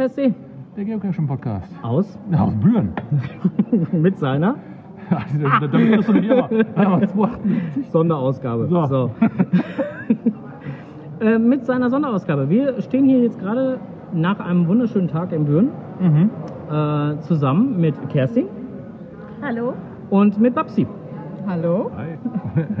Podcasting 0.00 0.34
Der 0.78 0.84
Geocaching 0.86 1.26
Podcast. 1.26 1.70
aus 1.82 2.18
Ja, 2.32 2.44
aus 2.44 2.54
Büren. 2.54 2.94
mit 3.92 4.18
seiner 4.18 4.54
da, 5.10 5.60
da 5.60 5.76
bist 5.76 6.08
du 6.08 6.12
nicht 6.14 6.30
immer. 6.30 6.44
Aber 6.74 7.06
278. 7.06 7.90
Sonderausgabe. 7.90 8.66
So. 8.68 9.10
äh, 11.20 11.38
mit 11.38 11.66
seiner 11.66 11.90
Sonderausgabe. 11.90 12.48
Wir 12.48 12.80
stehen 12.80 13.04
hier 13.04 13.20
jetzt 13.20 13.38
gerade 13.38 13.78
nach 14.14 14.40
einem 14.40 14.66
wunderschönen 14.68 15.08
Tag 15.08 15.32
in 15.32 15.44
Büren 15.44 15.68
Mhm. 16.00 16.30
äh, 16.70 17.18
zusammen 17.20 17.78
mit 17.78 17.94
Kerstin 18.08 18.46
Hallo. 19.42 19.74
und 20.08 20.40
mit 20.40 20.54
Babsi. 20.54 20.86
Hallo. 21.46 21.90
Hi. 21.94 22.16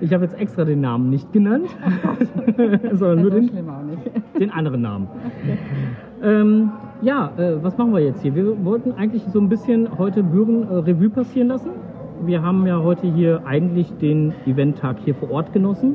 Ich 0.00 0.14
habe 0.14 0.22
jetzt 0.22 0.38
extra 0.38 0.64
den 0.64 0.80
Namen 0.82 1.10
nicht 1.10 1.32
genannt, 1.32 1.66
sondern 2.92 3.22
nur 3.22 3.30
so 3.32 3.36
den, 3.40 3.48
schlimm 3.48 3.68
auch 3.68 3.82
nicht. 3.82 3.98
Den 4.38 4.50
anderen 4.50 4.82
Namen. 4.82 5.08
Ähm, 6.22 6.70
ja, 7.00 7.30
äh, 7.36 7.62
was 7.62 7.78
machen 7.78 7.92
wir 7.92 8.00
jetzt 8.00 8.22
hier? 8.22 8.34
Wir 8.34 8.64
wollten 8.64 8.92
eigentlich 8.92 9.22
so 9.24 9.40
ein 9.40 9.48
bisschen 9.48 9.98
heute 9.98 10.22
Büren 10.22 10.64
äh, 10.64 10.74
Revue 10.74 11.10
passieren 11.10 11.48
lassen. 11.48 11.70
Wir 12.24 12.42
haben 12.42 12.66
ja 12.66 12.82
heute 12.82 13.06
hier 13.06 13.42
eigentlich 13.46 13.92
den 13.98 14.32
Eventtag 14.46 14.96
hier 15.04 15.14
vor 15.14 15.30
Ort 15.30 15.52
genossen 15.52 15.94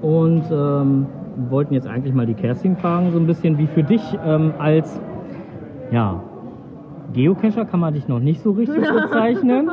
und 0.00 0.44
ähm, 0.50 1.06
wollten 1.50 1.74
jetzt 1.74 1.86
eigentlich 1.86 2.14
mal 2.14 2.26
die 2.26 2.34
Kerstin 2.34 2.76
fragen, 2.76 3.10
so 3.12 3.18
ein 3.18 3.26
bisschen 3.26 3.58
wie 3.58 3.66
für 3.66 3.82
dich 3.82 4.02
ähm, 4.24 4.52
als 4.58 5.00
ja, 5.90 6.22
Geocacher 7.12 7.64
kann 7.64 7.80
man 7.80 7.94
dich 7.94 8.08
noch 8.08 8.20
nicht 8.20 8.40
so 8.40 8.52
richtig 8.52 8.80
bezeichnen. 9.02 9.70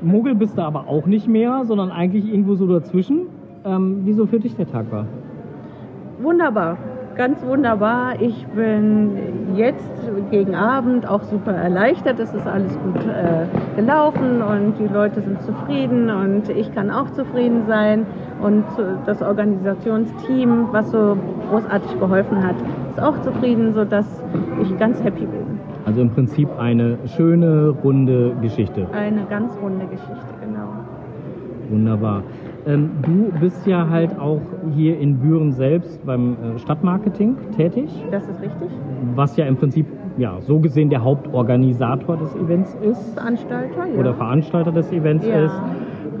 Muggel 0.00 0.34
bist 0.34 0.58
du 0.58 0.62
aber 0.62 0.88
auch 0.88 1.06
nicht 1.06 1.28
mehr, 1.28 1.64
sondern 1.64 1.90
eigentlich 1.90 2.26
irgendwo 2.28 2.54
so 2.56 2.66
dazwischen. 2.66 3.26
Ähm, 3.64 4.00
wieso 4.04 4.26
für 4.26 4.40
dich 4.40 4.56
der 4.56 4.68
Tag 4.68 4.90
war? 4.90 5.06
Wunderbar. 6.20 6.76
Ganz 7.16 7.42
wunderbar. 7.44 8.20
Ich 8.20 8.46
bin 8.48 9.54
jetzt 9.54 9.90
gegen 10.30 10.54
Abend 10.54 11.06
auch 11.06 11.22
super 11.24 11.52
erleichtert. 11.52 12.18
Es 12.18 12.32
ist 12.32 12.46
alles 12.46 12.72
gut 12.78 12.96
äh, 13.06 13.76
gelaufen 13.76 14.40
und 14.40 14.78
die 14.78 14.86
Leute 14.92 15.20
sind 15.20 15.42
zufrieden 15.42 16.08
und 16.08 16.48
ich 16.48 16.74
kann 16.74 16.90
auch 16.90 17.10
zufrieden 17.10 17.64
sein. 17.66 18.06
Und 18.40 18.64
das 19.06 19.20
Organisationsteam, 19.20 20.68
was 20.72 20.90
so 20.90 21.16
großartig 21.50 22.00
geholfen 22.00 22.42
hat, 22.42 22.56
ist 22.90 23.00
auch 23.00 23.20
zufrieden, 23.20 23.74
sodass 23.74 24.06
ich 24.62 24.76
ganz 24.78 25.02
happy 25.02 25.26
bin. 25.26 25.60
Also 25.84 26.00
im 26.00 26.10
Prinzip 26.10 26.48
eine 26.58 26.96
schöne, 27.16 27.74
runde 27.84 28.34
Geschichte. 28.40 28.86
Eine 28.92 29.24
ganz 29.28 29.52
runde 29.62 29.84
Geschichte, 29.86 30.16
genau. 30.40 30.68
Wunderbar. 31.68 32.22
Ähm, 32.64 32.90
du 33.02 33.32
bist 33.40 33.66
ja 33.66 33.88
halt 33.88 34.16
auch 34.18 34.40
hier 34.72 34.98
in 34.98 35.18
Büren 35.18 35.50
selbst 35.52 36.04
beim 36.06 36.36
äh, 36.54 36.58
Stadtmarketing 36.58 37.36
tätig, 37.56 38.04
Das 38.10 38.28
ist 38.28 38.40
richtig. 38.40 38.70
was 39.14 39.36
ja 39.36 39.46
im 39.46 39.56
Prinzip 39.56 39.86
ja 40.16 40.40
so 40.40 40.60
gesehen 40.60 40.88
der 40.88 41.02
Hauptorganisator 41.02 42.16
des 42.16 42.34
Events 42.36 42.74
ist 42.74 43.14
Veranstalter, 43.14 43.86
ja. 43.92 43.98
oder 43.98 44.14
Veranstalter 44.14 44.70
des 44.70 44.92
Events 44.92 45.26
Ja. 45.26 45.44
ist. 45.46 45.54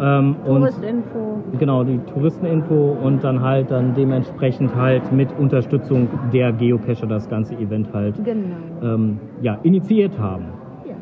Ähm, 0.00 0.36
und 0.44 0.60
Touristinfo. 0.62 1.42
genau 1.60 1.84
die 1.84 1.98
Touristeninfo 2.12 2.96
und 3.04 3.22
dann 3.22 3.40
halt 3.40 3.70
dann 3.70 3.94
dementsprechend 3.94 4.74
halt 4.74 5.12
mit 5.12 5.28
Unterstützung 5.38 6.08
der 6.32 6.52
Geocacher 6.52 7.06
das 7.06 7.28
ganze 7.28 7.54
Event 7.54 7.92
halt 7.92 8.16
Genau. 8.24 8.94
ähm, 8.94 9.20
ja, 9.42 9.58
initiiert 9.62 10.18
haben. 10.18 10.46
Ja. 10.88 10.94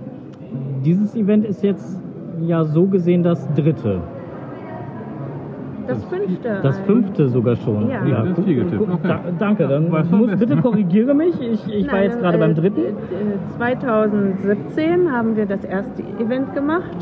Dieses 0.84 1.16
Event 1.16 1.46
ist 1.46 1.62
jetzt 1.62 1.98
ja 2.42 2.62
so 2.64 2.84
gesehen 2.86 3.22
das 3.22 3.48
dritte. 3.54 4.00
Das 5.86 6.04
fünfte. 6.04 6.60
Das 6.62 6.78
fünfte 6.80 7.28
sogar 7.28 7.56
schon. 7.56 7.88
Ja. 7.90 8.22
Das 8.24 8.44
vierte. 8.44 8.76
gu- 8.76 8.84
Okay. 8.84 8.98
da, 9.08 9.20
danke, 9.38 9.66
dann 9.68 9.88
muss, 9.90 10.38
bitte 10.38 10.56
korrigiere 10.56 11.14
mich. 11.14 11.34
Ich, 11.40 11.66
ich 11.74 11.86
war 11.86 11.94
Nein, 11.94 12.04
jetzt 12.04 12.20
gerade 12.20 12.36
äh, 12.36 12.40
beim 12.40 12.54
dritten. 12.54 12.80
äh, 12.80 13.56
2017 13.56 15.10
haben 15.12 15.36
wir 15.36 15.46
das 15.46 15.64
erste 15.64 16.02
Event 16.18 16.54
gemacht. 16.54 16.96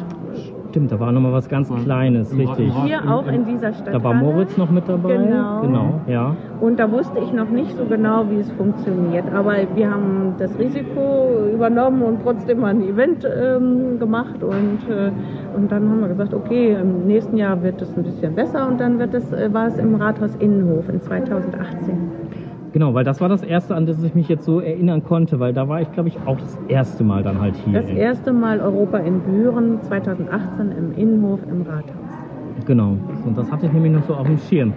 Stimmt, 0.70 0.92
da 0.92 1.00
war 1.00 1.12
noch 1.12 1.22
mal 1.22 1.32
was 1.32 1.48
ganz 1.48 1.68
Kleines, 1.82 2.36
richtig. 2.36 2.72
Hier 2.84 3.10
auch 3.10 3.26
in- 3.26 3.46
dieser 3.46 3.72
Stadt. 3.72 3.94
Da 3.94 4.02
war 4.04 4.12
Moritz 4.12 4.56
noch 4.58 4.70
mit 4.70 4.86
dabei. 4.86 5.16
Genau. 5.16 5.62
Genau, 5.62 6.00
ja. 6.06 6.36
Und 6.60 6.78
da 6.78 6.90
wusste 6.92 7.18
ich 7.20 7.32
noch 7.32 7.48
nicht 7.48 7.74
so 7.76 7.86
genau, 7.86 8.26
wie 8.30 8.40
es 8.40 8.50
funktioniert. 8.52 9.24
Aber 9.32 9.54
wir 9.74 9.90
haben 9.90 10.34
das 10.38 10.58
Risiko 10.58 11.46
übernommen 11.54 12.02
und 12.02 12.22
trotzdem 12.22 12.60
mal 12.60 12.68
ein 12.74 12.82
Event 12.82 13.24
ähm, 13.24 13.98
gemacht. 13.98 14.42
Und, 14.42 14.80
äh, 14.90 15.10
und 15.56 15.72
dann 15.72 15.88
haben 15.88 16.00
wir 16.00 16.08
gesagt, 16.08 16.34
okay, 16.34 16.76
im 16.78 17.06
nächsten 17.06 17.36
Jahr 17.38 17.62
wird 17.62 17.80
es 17.80 17.96
ein 17.96 18.02
bisschen 18.02 18.34
besser. 18.34 18.68
Und 18.68 18.78
dann 18.78 18.98
wird 18.98 19.14
es, 19.14 19.32
äh, 19.32 19.52
war 19.52 19.68
es 19.68 19.78
im 19.78 19.94
Rathaus 19.94 20.34
Innenhof 20.36 20.88
in 20.90 21.00
2018. 21.00 22.27
Genau, 22.72 22.92
weil 22.94 23.04
das 23.04 23.20
war 23.20 23.28
das 23.28 23.42
erste, 23.42 23.74
an 23.74 23.86
das 23.86 24.02
ich 24.02 24.14
mich 24.14 24.28
jetzt 24.28 24.44
so 24.44 24.60
erinnern 24.60 25.02
konnte, 25.02 25.40
weil 25.40 25.52
da 25.52 25.68
war 25.68 25.80
ich, 25.80 25.90
glaube 25.92 26.08
ich, 26.10 26.18
auch 26.26 26.38
das 26.38 26.58
erste 26.68 27.02
Mal 27.02 27.22
dann 27.22 27.40
halt 27.40 27.54
hier. 27.56 27.80
Das 27.80 27.90
erste 27.90 28.32
Mal 28.32 28.60
Europa 28.60 28.98
in 28.98 29.20
Büren 29.20 29.82
2018 29.82 30.72
im 30.72 30.92
Innenhof 30.96 31.40
im 31.50 31.62
Rathaus. 31.62 32.64
Genau. 32.66 32.96
Und 33.24 33.36
das 33.38 33.50
hatte 33.50 33.66
ich 33.66 33.72
nämlich 33.72 33.92
noch 33.92 34.02
so 34.04 34.14
auf 34.14 34.26
dem 34.26 34.38
Schirm. 34.38 34.72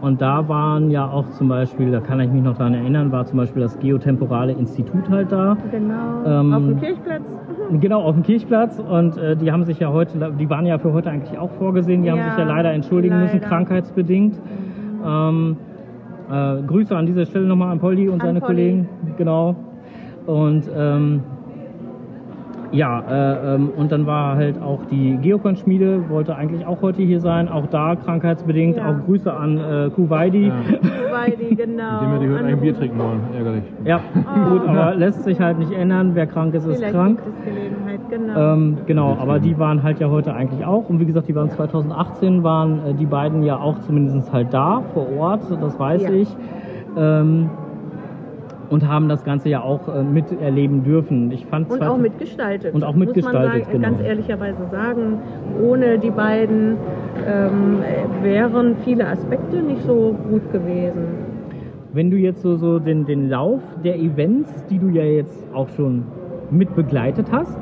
Und 0.00 0.20
da 0.20 0.48
waren 0.48 0.90
ja 0.90 1.08
auch 1.08 1.30
zum 1.30 1.48
Beispiel, 1.48 1.90
da 1.92 2.00
kann 2.00 2.18
ich 2.20 2.30
mich 2.30 2.42
noch 2.42 2.56
daran 2.58 2.74
erinnern, 2.74 3.12
war 3.12 3.24
zum 3.24 3.36
Beispiel 3.38 3.62
das 3.62 3.78
Geotemporale 3.78 4.52
Institut 4.52 5.08
halt 5.08 5.30
da. 5.30 5.56
Genau, 5.70 6.40
Ähm, 6.40 6.52
auf 6.52 6.62
dem 6.64 6.80
Kirchplatz. 6.80 7.22
Genau, 7.80 8.02
auf 8.02 8.14
dem 8.14 8.22
Kirchplatz. 8.24 8.78
Und 8.78 9.16
äh, 9.16 9.36
die 9.36 9.50
haben 9.50 9.64
sich 9.64 9.78
ja 9.78 9.90
heute, 9.92 10.32
die 10.38 10.50
waren 10.50 10.66
ja 10.66 10.78
für 10.78 10.92
heute 10.92 11.10
eigentlich 11.10 11.38
auch 11.38 11.50
vorgesehen. 11.52 12.02
Die 12.02 12.10
haben 12.10 12.18
Ja, 12.18 12.30
sich 12.30 12.38
ja 12.38 12.44
leider 12.44 12.72
entschuldigen 12.72 13.18
müssen, 13.18 13.36
leider. 13.36 13.46
krankheitsbedingt. 13.48 14.34
Ähm, 15.06 15.56
äh, 16.32 16.62
Grüße 16.66 16.96
an 16.96 17.06
dieser 17.06 17.26
Stelle 17.26 17.46
nochmal 17.46 17.72
an 17.72 17.78
Polly 17.78 18.08
und 18.08 18.20
An 18.20 18.28
seine 18.28 18.40
Polly. 18.40 18.70
Kollegen. 18.70 18.88
Genau. 19.18 19.54
Und 20.26 20.64
ähm, 20.74 21.22
ja, 22.72 23.00
äh, 23.00 23.54
ähm, 23.54 23.70
und 23.76 23.92
dann 23.92 24.06
war 24.06 24.36
halt 24.36 24.60
auch 24.60 24.80
die 24.90 25.18
Geocon-Schmiede, 25.20 26.08
wollte 26.08 26.34
eigentlich 26.36 26.66
auch 26.66 26.80
heute 26.82 27.02
hier 27.02 27.20
sein, 27.20 27.48
auch 27.48 27.66
da 27.66 27.94
krankheitsbedingt. 27.96 28.76
Ja. 28.78 28.88
Auch 28.90 29.04
Grüße 29.06 29.32
an 29.32 29.58
äh, 29.58 29.90
Kuwaidi. 29.90 30.48
Ja. 30.48 30.54
Die 31.38 31.54
genau. 31.56 31.92
Mit 31.92 32.02
dem 32.02 32.12
wir 32.12 32.18
die 32.18 32.28
heute 32.28 32.38
eigentlich 32.38 32.52
ein 32.54 32.60
Bier 32.60 32.76
trinken 32.76 32.98
wollen. 32.98 33.20
Ärgerlich. 33.36 33.62
Ja, 33.84 34.00
gut, 34.48 34.66
aber 34.66 34.94
lässt 34.94 35.22
sich 35.24 35.38
halt 35.40 35.58
nicht 35.58 35.72
ändern. 35.72 36.12
Wer 36.14 36.26
krank 36.26 36.54
ist, 36.54 36.66
ist 36.66 36.78
Vielleicht 36.78 36.94
krank. 36.94 37.20
gibt 37.22 37.38
es 37.38 37.44
Gelegenheit, 37.44 38.00
genau. 38.10 38.54
Ähm, 38.54 38.78
genau, 38.86 39.16
aber 39.20 39.38
die 39.38 39.58
waren 39.58 39.82
halt 39.82 40.00
ja 40.00 40.08
heute 40.08 40.34
eigentlich 40.34 40.64
auch. 40.64 40.88
Und 40.88 40.98
wie 41.00 41.04
gesagt, 41.06 41.28
die 41.28 41.34
waren 41.34 41.50
2018, 41.50 42.42
waren 42.42 42.78
äh, 42.86 42.94
die 42.94 43.06
beiden 43.06 43.42
ja 43.42 43.58
auch 43.58 43.78
zumindest 43.80 44.32
halt 44.32 44.52
da 44.52 44.82
vor 44.94 45.06
Ort, 45.18 45.42
das 45.60 45.78
weiß 45.78 46.02
Ja. 46.02 46.10
ich. 46.10 46.28
Ähm, 46.96 47.50
und 48.72 48.88
haben 48.88 49.06
das 49.10 49.22
Ganze 49.22 49.50
ja 49.50 49.60
auch 49.62 49.86
äh, 49.86 50.02
miterleben 50.02 50.82
dürfen. 50.82 51.30
Ich 51.30 51.44
fand 51.44 51.70
und 51.70 51.82
auch 51.82 51.98
mitgestaltet. 51.98 52.74
Und 52.74 52.84
auch 52.84 52.94
muss 52.94 53.08
mitgestaltet, 53.08 53.42
man 53.42 53.60
sagen, 53.60 53.72
genau. 53.72 53.88
ganz 53.90 54.00
ehrlicherweise 54.00 54.66
sagen, 54.70 55.18
ohne 55.62 55.98
die 55.98 56.10
beiden 56.10 56.78
ähm, 57.26 57.80
äh, 57.82 58.24
wären 58.24 58.76
viele 58.82 59.06
Aspekte 59.06 59.60
nicht 59.60 59.82
so 59.82 60.16
gut 60.30 60.50
gewesen. 60.52 61.04
Wenn 61.92 62.10
du 62.10 62.16
jetzt 62.16 62.40
so, 62.40 62.56
so 62.56 62.78
den, 62.78 63.04
den 63.04 63.28
Lauf 63.28 63.60
der 63.84 63.98
Events, 63.98 64.50
die 64.70 64.78
du 64.78 64.88
ja 64.88 65.04
jetzt 65.04 65.44
auch 65.52 65.68
schon 65.76 66.04
mit 66.50 66.74
begleitet 66.74 67.26
hast 67.30 67.58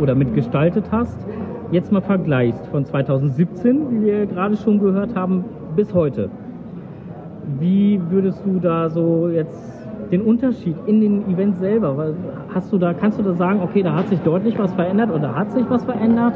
oder 0.00 0.14
mitgestaltet 0.14 0.84
hast, 0.92 1.18
jetzt 1.72 1.90
mal 1.90 2.02
vergleichst 2.02 2.68
von 2.68 2.84
2017, 2.84 3.90
wie 3.90 4.06
wir 4.06 4.26
gerade 4.26 4.56
schon 4.56 4.78
gehört 4.78 5.16
haben, 5.16 5.44
bis 5.74 5.92
heute. 5.92 6.30
Wie 7.58 8.00
würdest 8.10 8.44
du 8.46 8.60
da 8.60 8.88
so 8.88 9.28
jetzt 9.28 9.79
den 10.10 10.22
Unterschied 10.22 10.76
in 10.86 11.00
den 11.00 11.30
Events 11.30 11.58
selber, 11.58 12.14
hast 12.52 12.72
du 12.72 12.78
da, 12.78 12.92
kannst 12.92 13.18
du 13.18 13.22
da 13.22 13.34
sagen, 13.34 13.60
okay, 13.62 13.82
da 13.82 13.94
hat 13.94 14.08
sich 14.08 14.20
deutlich 14.20 14.58
was 14.58 14.72
verändert 14.74 15.10
oder 15.12 15.34
hat 15.34 15.52
sich 15.52 15.64
was 15.68 15.84
verändert? 15.84 16.34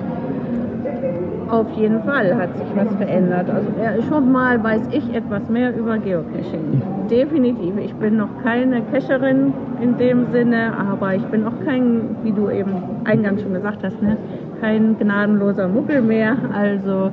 Auf 1.50 1.70
jeden 1.76 2.02
Fall 2.02 2.34
hat 2.34 2.56
sich 2.56 2.66
was 2.74 2.94
verändert. 2.96 3.50
Also 3.50 4.02
schon 4.08 4.32
mal 4.32 4.62
weiß 4.62 4.88
ich 4.92 5.14
etwas 5.14 5.48
mehr 5.48 5.76
über 5.76 5.98
Geocaching. 5.98 6.82
Definitiv. 7.10 7.74
Ich 7.84 7.94
bin 7.94 8.16
noch 8.16 8.30
keine 8.42 8.80
Cacherin 8.82 9.52
in 9.80 9.98
dem 9.98 10.32
Sinne, 10.32 10.72
aber 10.90 11.14
ich 11.14 11.24
bin 11.24 11.46
auch 11.46 11.60
kein, 11.64 12.16
wie 12.22 12.32
du 12.32 12.48
eben 12.48 12.72
eingangs 13.04 13.42
schon 13.42 13.52
gesagt 13.52 13.84
hast, 13.84 14.00
ne, 14.02 14.16
kein 14.60 14.96
gnadenloser 14.98 15.68
Muggel 15.68 16.00
mehr. 16.00 16.36
Also 16.52 17.10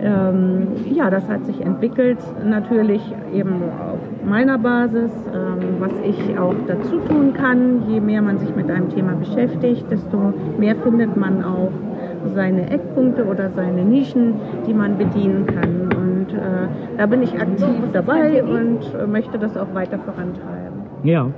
ähm, 0.00 0.68
ja, 0.92 1.10
das 1.10 1.28
hat 1.28 1.44
sich 1.44 1.60
entwickelt. 1.60 2.18
Natürlich 2.44 3.02
eben 3.34 3.62
auf 3.80 3.98
meiner 4.24 4.58
Basis, 4.58 5.10
ähm, 5.34 5.76
was 5.80 5.92
ich 6.04 6.38
auch 6.38 6.54
dazu 6.66 6.98
tun 7.08 7.32
kann. 7.34 7.88
Je 7.88 8.00
mehr 8.00 8.22
man 8.22 8.38
sich 8.38 8.54
mit 8.54 8.70
einem 8.70 8.88
Thema 8.90 9.12
beschäftigt, 9.14 9.90
desto 9.90 10.32
mehr 10.58 10.76
findet 10.76 11.16
man 11.16 11.42
auch 11.42 11.72
seine 12.34 12.70
Eckpunkte 12.70 13.24
oder 13.24 13.50
seine 13.50 13.84
Nischen, 13.84 14.34
die 14.66 14.74
man 14.74 14.98
bedienen 14.98 15.46
kann. 15.46 15.88
Und 15.96 16.32
äh, 16.32 16.68
da 16.96 17.06
bin 17.06 17.22
ich 17.22 17.34
aktiv 17.40 17.66
dabei 17.92 18.42
und 18.42 18.80
äh, 18.94 19.06
möchte 19.06 19.38
das 19.38 19.56
auch 19.56 19.72
weiter 19.74 19.98
vorantreiben. 19.98 20.78
Ja, 21.04 21.28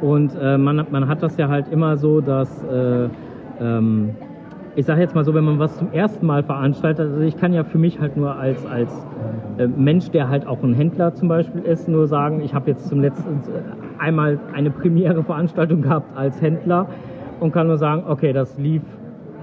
und 0.00 0.34
äh, 0.40 0.58
man, 0.58 0.86
man 0.90 1.08
hat 1.08 1.22
das 1.22 1.36
ja 1.36 1.48
halt 1.48 1.68
immer 1.70 1.96
so, 1.96 2.20
dass 2.20 2.64
äh, 2.64 3.08
ähm, 3.60 4.10
ich 4.74 4.86
sage 4.86 5.00
jetzt 5.00 5.14
mal 5.14 5.24
so, 5.24 5.34
wenn 5.34 5.44
man 5.44 5.58
was 5.58 5.76
zum 5.76 5.92
ersten 5.92 6.24
Mal 6.26 6.42
veranstaltet, 6.42 7.10
also 7.10 7.20
ich 7.20 7.36
kann 7.36 7.52
ja 7.52 7.64
für 7.64 7.78
mich 7.78 8.00
halt 8.00 8.16
nur 8.16 8.34
als, 8.36 8.64
als 8.64 9.06
äh, 9.58 9.66
Mensch, 9.66 10.10
der 10.10 10.28
halt 10.28 10.46
auch 10.46 10.62
ein 10.62 10.74
Händler 10.74 11.14
zum 11.14 11.28
Beispiel 11.28 11.62
ist, 11.62 11.88
nur 11.88 12.06
sagen, 12.06 12.40
ich 12.40 12.54
habe 12.54 12.70
jetzt 12.70 12.88
zum 12.88 13.00
letzten 13.00 13.42
äh, 13.52 13.62
einmal 13.98 14.38
eine 14.54 14.70
Premiere 14.70 15.22
Veranstaltung 15.22 15.82
gehabt 15.82 16.16
als 16.16 16.40
Händler 16.40 16.88
und 17.40 17.52
kann 17.52 17.66
nur 17.66 17.76
sagen, 17.76 18.04
okay, 18.06 18.32
das 18.32 18.56
lief 18.58 18.82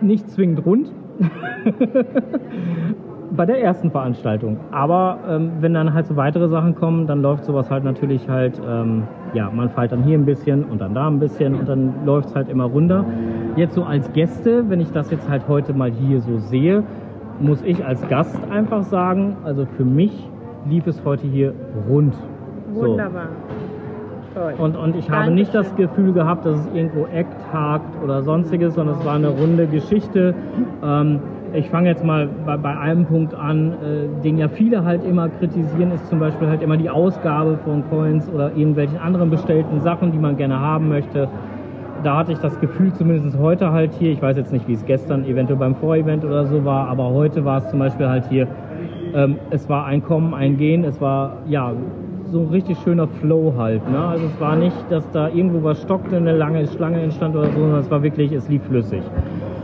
nicht 0.01 0.29
zwingend 0.31 0.65
rund. 0.65 0.91
bei 3.31 3.45
der 3.45 3.61
ersten 3.61 3.91
Veranstaltung. 3.91 4.57
Aber 4.71 5.19
ähm, 5.27 5.51
wenn 5.59 5.73
dann 5.73 5.93
halt 5.93 6.07
so 6.07 6.15
weitere 6.15 6.47
Sachen 6.47 6.75
kommen, 6.75 7.07
dann 7.07 7.21
läuft 7.21 7.45
sowas 7.45 7.69
halt 7.69 7.83
natürlich 7.83 8.27
halt, 8.27 8.59
ähm, 8.67 9.03
ja, 9.33 9.49
man 9.53 9.69
feiert 9.69 9.91
dann 9.91 10.03
hier 10.03 10.17
ein 10.17 10.25
bisschen 10.25 10.63
und 10.63 10.81
dann 10.81 10.93
da 10.93 11.07
ein 11.07 11.19
bisschen 11.19 11.55
und 11.55 11.69
dann 11.69 11.93
läuft 12.05 12.29
es 12.29 12.35
halt 12.35 12.49
immer 12.49 12.65
runter. 12.65 13.05
Jetzt 13.55 13.75
so 13.75 13.83
als 13.83 14.11
Gäste, 14.13 14.69
wenn 14.69 14.79
ich 14.79 14.91
das 14.91 15.11
jetzt 15.11 15.29
halt 15.29 15.47
heute 15.47 15.73
mal 15.73 15.91
hier 15.91 16.21
so 16.21 16.37
sehe, 16.37 16.83
muss 17.39 17.61
ich 17.63 17.85
als 17.85 18.05
Gast 18.07 18.37
einfach 18.49 18.83
sagen, 18.83 19.37
also 19.43 19.65
für 19.77 19.85
mich 19.85 20.29
lief 20.67 20.87
es 20.87 21.03
heute 21.05 21.27
hier 21.27 21.53
rund. 21.89 22.13
So. 22.73 22.81
Wunderbar. 22.81 23.27
Toll. 24.33 24.53
Und, 24.57 24.75
und 24.75 24.95
ich 24.95 25.09
habe 25.09 25.31
nicht 25.31 25.55
das 25.55 25.67
Dankeschön. 25.69 25.89
Gefühl 25.89 26.13
gehabt, 26.13 26.45
dass 26.45 26.59
es 26.59 26.73
irgendwo 26.73 27.07
Act 27.07 27.35
hakt 27.51 28.03
oder 28.03 28.21
sonstiges, 28.21 28.75
sondern 28.75 28.97
es 28.99 29.05
war 29.05 29.15
eine 29.15 29.29
runde 29.29 29.65
Geschichte. 29.67 30.35
Ähm, 30.83 31.19
ich 31.53 31.69
fange 31.69 31.89
jetzt 31.89 32.03
mal 32.03 32.27
bei, 32.45 32.57
bei 32.57 32.77
einem 32.77 33.05
Punkt 33.05 33.33
an, 33.33 33.71
äh, 33.71 34.23
den 34.23 34.37
ja 34.37 34.47
viele 34.47 34.83
halt 34.83 35.03
immer 35.03 35.29
kritisieren, 35.29 35.91
ist 35.91 36.07
zum 36.07 36.19
Beispiel 36.19 36.47
halt 36.47 36.61
immer 36.61 36.77
die 36.77 36.89
Ausgabe 36.89 37.57
von 37.63 37.87
Coins 37.89 38.29
oder 38.29 38.51
irgendwelchen 38.55 38.97
anderen 38.99 39.29
bestellten 39.29 39.81
Sachen, 39.81 40.11
die 40.11 40.17
man 40.17 40.37
gerne 40.37 40.59
haben 40.59 40.89
möchte. 40.89 41.27
Da 42.03 42.17
hatte 42.17 42.31
ich 42.31 42.39
das 42.39 42.59
Gefühl, 42.61 42.93
zumindest 42.93 43.37
heute 43.37 43.71
halt 43.71 43.93
hier, 43.93 44.11
ich 44.11 44.21
weiß 44.21 44.37
jetzt 44.37 44.53
nicht, 44.53 44.67
wie 44.67 44.73
es 44.73 44.85
gestern 44.85 45.25
eventuell 45.25 45.59
beim 45.59 45.75
Vorevent 45.75 46.23
oder 46.23 46.45
so 46.45 46.63
war, 46.63 46.87
aber 46.87 47.09
heute 47.09 47.43
war 47.43 47.57
es 47.57 47.69
zum 47.69 47.79
Beispiel 47.79 48.07
halt 48.07 48.25
hier, 48.29 48.47
ähm, 49.13 49.35
es 49.49 49.67
war 49.67 49.85
ein 49.85 50.01
Kommen, 50.03 50.33
ein 50.33 50.57
Gehen, 50.57 50.83
es 50.83 51.01
war 51.01 51.41
ja 51.49 51.73
so 52.31 52.39
ein 52.41 52.49
richtig 52.49 52.77
schöner 52.79 53.07
Flow 53.07 53.53
halt. 53.57 53.87
Ne? 53.89 53.99
Also 53.99 54.25
es 54.25 54.39
war 54.39 54.55
nicht, 54.55 54.75
dass 54.89 55.09
da 55.11 55.29
irgendwo 55.29 55.63
was 55.63 55.81
stockte, 55.81 56.17
eine 56.17 56.35
lange 56.35 56.67
Schlange 56.67 57.01
entstand 57.01 57.35
oder 57.35 57.47
so, 57.47 57.59
sondern 57.59 57.79
es 57.79 57.91
war 57.91 58.03
wirklich, 58.03 58.31
es 58.31 58.47
lief 58.49 58.63
flüssig. 58.63 59.01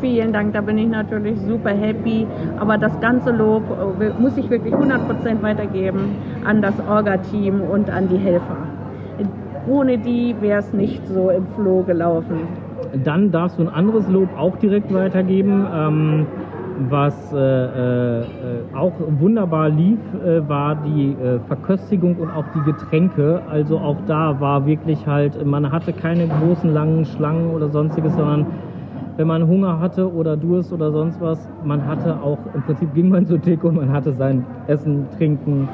Vielen 0.02 0.34
Dank, 0.34 0.54
da 0.54 0.62
bin 0.62 0.78
ich 0.78 0.88
natürlich 0.88 1.40
super 1.42 1.72
happy. 1.72 2.28
Aber 2.60 2.78
das 2.78 3.00
ganze 3.00 3.32
Lob 3.32 3.64
äh, 4.00 4.10
muss 4.20 4.38
ich 4.38 4.50
wirklich 4.50 4.74
100% 4.74 5.42
weitergeben 5.42 6.16
an 6.44 6.62
das 6.62 6.76
Orga-Team 6.88 7.62
und 7.62 7.90
an 7.90 8.10
die 8.10 8.18
Helfer. 8.18 8.58
Ohne 9.68 9.98
die 9.98 10.36
wäre 10.42 10.60
es 10.60 10.74
nicht 10.74 11.08
so 11.08 11.32
im 11.32 11.48
Flow 11.56 11.82
gelaufen. 11.84 12.42
Dann 13.04 13.32
darfst 13.32 13.58
du 13.58 13.64
ein 13.64 13.70
anderes 13.70 14.08
Lob 14.08 14.30
auch 14.38 14.56
direkt 14.58 14.94
weitergeben. 14.94 15.66
Ähm, 15.74 16.28
was 16.77 17.33
äh, 17.33 17.38
äh, 17.38 18.24
auch 18.75 18.94
wunderbar 19.19 19.69
lief, 19.69 20.00
äh, 20.25 20.48
war 20.48 20.75
die 20.75 21.12
äh, 21.13 21.39
Verköstigung 21.48 22.16
und 22.18 22.30
auch 22.31 22.45
die 22.54 22.72
Getränke. 22.72 23.42
Also 23.50 23.77
auch 23.77 23.98
da 24.07 24.39
war 24.39 24.66
wirklich 24.66 25.07
halt, 25.07 25.44
man 25.45 25.72
hatte 25.72 25.94
keine 25.94 26.27
großen 26.27 26.74
langen 26.74 27.06
Schlangen 27.06 27.51
oder 27.51 27.69
sonstiges, 27.69 28.13
sondern 28.16 28.45
wenn 29.18 29.27
man 29.27 29.48
Hunger 29.48 29.80
hatte 29.80 30.12
oder 30.12 30.36
Durst 30.36 30.74
oder 30.74 30.92
sonst 30.92 31.22
was, 31.22 31.48
man 31.63 31.86
hatte 31.88 32.13
auch, 32.22 32.38
im 32.54 32.62
Prinzip 32.63 32.94
ging 32.94 33.10
man 33.10 33.25
so 33.28 33.38
dick 33.38 33.63
und 33.63 33.75
man 33.75 33.92
hatte 33.92 34.12
sein 34.13 34.44
Essen, 34.68 35.06
Trinken, 35.18 35.69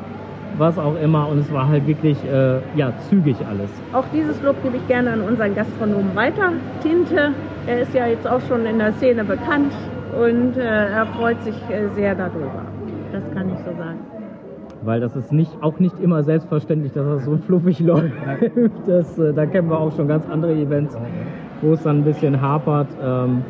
was 0.57 0.77
auch 0.77 0.95
immer 1.01 1.27
und 1.30 1.39
es 1.39 1.51
war 1.51 1.68
halt 1.68 1.88
wirklich, 1.88 2.18
äh, 2.25 2.59
ja, 2.75 2.94
zügig 3.09 3.38
alles. 3.50 3.71
Auch 3.94 4.06
dieses 4.13 4.42
Lob 4.44 4.62
gebe 4.63 4.77
ich 4.77 4.88
gerne 4.88 5.13
an 5.13 5.21
unseren 5.21 5.56
Gastronomen 5.56 6.15
weiter. 6.15 6.51
Tinte, 6.83 7.31
er 7.65 7.81
ist 7.81 7.94
ja 7.95 8.06
jetzt 8.06 8.27
auch 8.27 8.42
schon 8.47 8.65
in 8.65 8.77
der 8.77 8.94
Szene 8.94 9.24
bekannt 9.24 9.74
und 10.13 10.58
äh, 10.58 10.90
er 10.90 11.06
freut 11.08 11.42
sich 11.44 11.56
äh, 11.69 11.88
sehr 11.96 12.16
darüber. 12.16 12.66
Das 13.12 13.24
kann 13.34 13.50
ich 13.50 13.58
so 13.60 13.72
sagen. 13.78 14.00
Weil 14.84 15.00
das 15.00 15.16
ist 15.16 15.31
nicht, 15.31 15.52
auch 15.62 15.80
nicht 15.80 16.00
immer 16.00 16.24
selbstverständlich, 16.24 16.92
dass 16.94 17.06
das 17.06 17.25
so 17.25 17.38
fluffig 17.38 17.80
läuft. 17.81 18.13
Das, 18.88 19.18
äh, 19.19 19.34
da 19.34 19.46
kennen 19.46 19.69
wir 19.69 19.80
auch 19.80 19.96
schon 19.96 20.08
ganz 20.08 20.25
andere 20.30 20.54
Events, 20.54 20.96
wo 21.62 21.74
es 21.74 21.84
dann 21.84 22.00
ein 22.00 22.04
bisschen 22.04 22.42
hapert. 22.42 22.88
Ähm, 23.04 23.44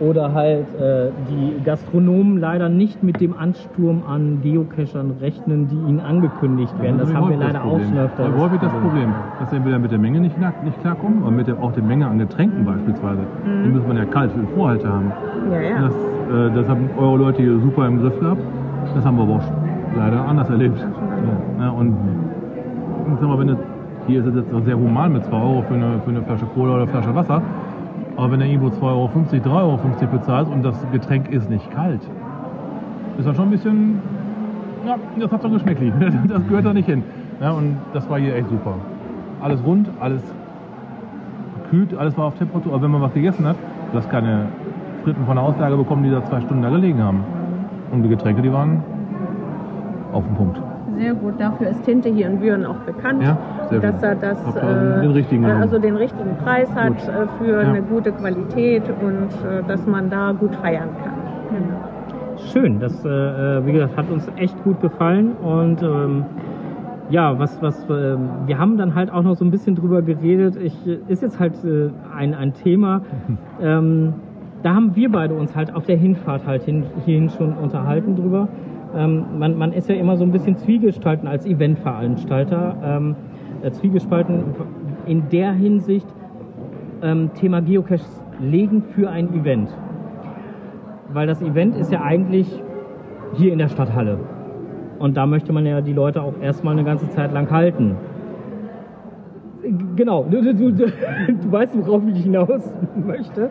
oder 0.00 0.32
halt 0.32 0.66
äh, 0.80 1.10
die 1.28 1.62
Gastronomen 1.64 2.38
leider 2.38 2.68
nicht 2.68 3.02
mit 3.02 3.20
dem 3.20 3.36
Ansturm 3.36 4.02
an 4.08 4.40
Geocachern 4.42 5.16
rechnen, 5.20 5.68
die 5.68 5.76
ihnen 5.76 6.00
angekündigt 6.00 6.72
werden. 6.80 6.98
Das 6.98 7.08
ist 7.08 7.14
haben 7.14 7.30
wir 7.30 7.36
leider 7.36 7.64
auch 7.64 7.80
schon 7.80 7.98
öfter. 7.98 8.24
Ja, 8.24 8.36
häufig 8.36 8.60
das 8.60 8.72
Problem, 8.72 9.12
dass 9.40 9.50
sie 9.50 9.56
entweder 9.56 9.78
mit 9.78 9.90
der 9.90 9.98
Menge 9.98 10.20
nicht, 10.20 10.36
klar, 10.36 10.52
nicht 10.64 10.80
klarkommen 10.80 11.22
oder 11.22 11.32
mit 11.32 11.46
der, 11.46 11.62
auch 11.62 11.72
der 11.72 11.82
Menge 11.82 12.06
an 12.06 12.18
Getränken 12.18 12.64
beispielsweise. 12.64 13.20
Die 13.64 13.68
muss 13.68 13.86
man 13.86 13.96
ja 13.96 14.04
kalt 14.04 14.32
für 14.32 14.38
den 14.38 14.48
Vorhalter 14.48 14.88
haben. 14.88 15.12
Ja, 15.50 15.60
ja. 15.60 15.82
Das, 15.82 15.94
äh, 15.94 16.54
das 16.54 16.68
haben 16.68 16.90
eure 16.96 17.18
Leute 17.18 17.42
hier 17.42 17.58
super 17.58 17.86
im 17.86 18.00
Griff 18.00 18.18
gehabt. 18.20 18.42
Das 18.94 19.04
haben 19.04 19.16
wir 19.16 19.24
aber 19.24 19.34
auch 19.36 19.52
leider 19.96 20.24
anders 20.24 20.48
erlebt. 20.48 20.78
Ja. 20.78 21.64
Ja, 21.64 21.70
und 21.70 21.96
ich 23.12 23.20
sag 23.20 23.28
mal, 23.28 23.38
wenn 23.38 23.48
das, 23.48 23.58
hier 24.06 24.20
ist 24.20 24.26
es 24.26 24.34
jetzt 24.36 24.64
sehr 24.64 24.76
human 24.78 25.12
mit 25.12 25.24
2 25.24 25.36
Euro 25.36 25.62
für 25.62 25.74
eine, 25.74 26.00
für 26.04 26.10
eine 26.10 26.22
Flasche 26.22 26.46
Cola 26.54 26.74
oder 26.74 26.82
eine 26.82 26.90
Flasche 26.90 27.14
Wasser. 27.14 27.42
Aber 28.18 28.32
wenn 28.32 28.40
du 28.40 28.46
irgendwo 28.46 28.66
2,50 28.66 28.82
Euro, 28.82 29.04
3,50 29.06 29.52
Euro 29.54 29.78
bezahlst 30.10 30.52
und 30.52 30.64
das 30.64 30.74
Getränk 30.90 31.28
ist 31.30 31.48
nicht 31.48 31.70
kalt, 31.70 32.00
ist 33.16 33.28
das 33.28 33.36
schon 33.36 33.46
ein 33.46 33.50
bisschen, 33.50 34.02
ja, 34.84 34.96
das 35.20 35.30
hat 35.30 35.40
so 35.40 35.46
ein 35.46 35.54
Geschmäckli. 35.54 35.92
Das 36.28 36.44
gehört 36.48 36.66
da 36.66 36.72
nicht 36.74 36.86
hin. 36.86 37.04
Ja, 37.40 37.52
und 37.52 37.76
das 37.92 38.10
war 38.10 38.18
hier 38.18 38.34
echt 38.34 38.48
super. 38.48 38.74
Alles 39.40 39.64
rund, 39.64 39.88
alles 40.00 40.20
gekühlt, 41.62 41.96
alles 41.96 42.18
war 42.18 42.26
auf 42.26 42.34
Temperatur. 42.34 42.72
Aber 42.72 42.82
wenn 42.82 42.90
man 42.90 43.02
was 43.02 43.14
gegessen 43.14 43.46
hat, 43.46 43.56
du 43.92 43.98
hast 43.98 44.10
keine 44.10 44.46
Fritten 45.04 45.24
von 45.24 45.36
der 45.36 45.44
Auslage 45.44 45.76
bekommen, 45.76 46.02
die 46.02 46.10
da 46.10 46.24
zwei 46.24 46.40
Stunden 46.40 46.64
da 46.64 46.70
gelegen 46.70 47.00
haben. 47.00 47.20
Und 47.92 48.02
die 48.02 48.08
Getränke, 48.08 48.42
die 48.42 48.52
waren 48.52 48.82
auf 50.12 50.24
den 50.24 50.34
Punkt. 50.34 50.60
Sehr 50.98 51.14
gut, 51.14 51.34
dafür 51.38 51.68
ist 51.68 51.84
Tinte 51.84 52.08
hier 52.08 52.26
in 52.26 52.40
Büren 52.40 52.66
auch 52.66 52.78
bekannt, 52.78 53.22
Ja, 53.22 53.36
dass 53.70 54.02
er 54.02 54.14
das, 54.14 54.38
ihr 54.56 55.00
den 55.02 55.10
richtigen 55.10 55.44
äh, 55.44 55.52
also 55.52 55.78
den 55.78 55.96
richtigen 55.96 56.36
Preis 56.36 56.68
hat 56.74 56.88
Gut. 56.88 57.08
äh, 57.08 57.26
für 57.38 57.62
Ja. 57.62 57.68
eine 57.68 57.82
gute 57.82 58.12
Qualität 58.12 58.82
und 59.00 59.30
äh, 59.48 59.62
dass 59.66 59.86
man 59.86 60.10
da 60.10 60.32
gut 60.32 60.54
feiern 60.56 60.88
kann. 61.02 61.14
Schön, 62.52 62.78
das, 62.80 63.04
äh, 63.04 63.08
äh, 63.08 63.66
wie 63.66 63.72
gesagt, 63.72 63.96
hat 63.96 64.10
uns 64.10 64.30
echt 64.36 64.62
gut 64.64 64.80
gefallen 64.80 65.32
und 65.42 65.82
ähm, 65.82 66.24
ja, 67.10 67.38
was, 67.38 67.60
was, 67.62 67.84
äh, 67.88 68.16
wir 68.46 68.58
haben 68.58 68.76
dann 68.76 68.94
halt 68.94 69.10
auch 69.10 69.22
noch 69.22 69.34
so 69.36 69.44
ein 69.44 69.50
bisschen 69.50 69.74
drüber 69.74 70.02
geredet. 70.02 70.56
Ich, 70.56 70.74
äh, 70.86 70.98
ist 71.08 71.22
jetzt 71.22 71.40
halt 71.40 71.54
äh, 71.64 71.90
ein, 72.16 72.34
ein 72.34 72.54
Thema, 72.54 73.02
ähm, 73.62 74.14
da 74.62 74.74
haben 74.74 74.94
wir 74.96 75.10
beide 75.10 75.34
uns 75.34 75.54
halt 75.54 75.74
auf 75.74 75.86
der 75.86 75.96
Hinfahrt 75.96 76.46
halt 76.46 76.62
hin, 76.64 76.84
hierhin 77.04 77.30
schon 77.30 77.54
unterhalten 77.54 78.16
drüber. 78.16 78.48
Ähm, 78.96 79.24
man, 79.38 79.56
man 79.56 79.72
ist 79.72 79.88
ja 79.88 79.94
immer 79.94 80.16
so 80.16 80.24
ein 80.24 80.32
bisschen 80.32 80.56
zwiegespalten 80.56 81.28
als 81.28 81.46
Eventveranstalter, 81.46 82.76
ähm, 82.82 83.16
äh, 83.62 83.70
zwiegespalten 83.70 84.44
in 85.06 85.28
der 85.30 85.52
Hinsicht, 85.52 86.06
ähm, 87.02 87.30
Thema 87.34 87.60
Geocaches 87.60 88.22
legen 88.40 88.82
für 88.82 89.10
ein 89.10 89.32
Event 89.34 89.70
weil 91.10 91.26
das 91.26 91.42
Event 91.42 91.76
ist 91.76 91.90
ja 91.90 92.02
eigentlich 92.02 92.62
hier 93.34 93.52
in 93.52 93.58
der 93.58 93.68
Stadthalle. 93.68 94.18
Und 94.98 95.16
da 95.16 95.26
möchte 95.26 95.52
man 95.52 95.64
ja 95.64 95.80
die 95.80 95.92
Leute 95.92 96.22
auch 96.22 96.34
erstmal 96.40 96.74
eine 96.74 96.84
ganze 96.84 97.08
Zeit 97.10 97.32
lang 97.32 97.50
halten. 97.50 97.96
Genau, 99.96 100.24
du, 100.30 100.42
du, 100.42 100.54
du, 100.54 100.72
du 100.72 100.86
weißt, 101.50 101.76
worauf 101.86 102.02
ich 102.08 102.22
hinaus 102.22 102.72
möchte. 103.06 103.50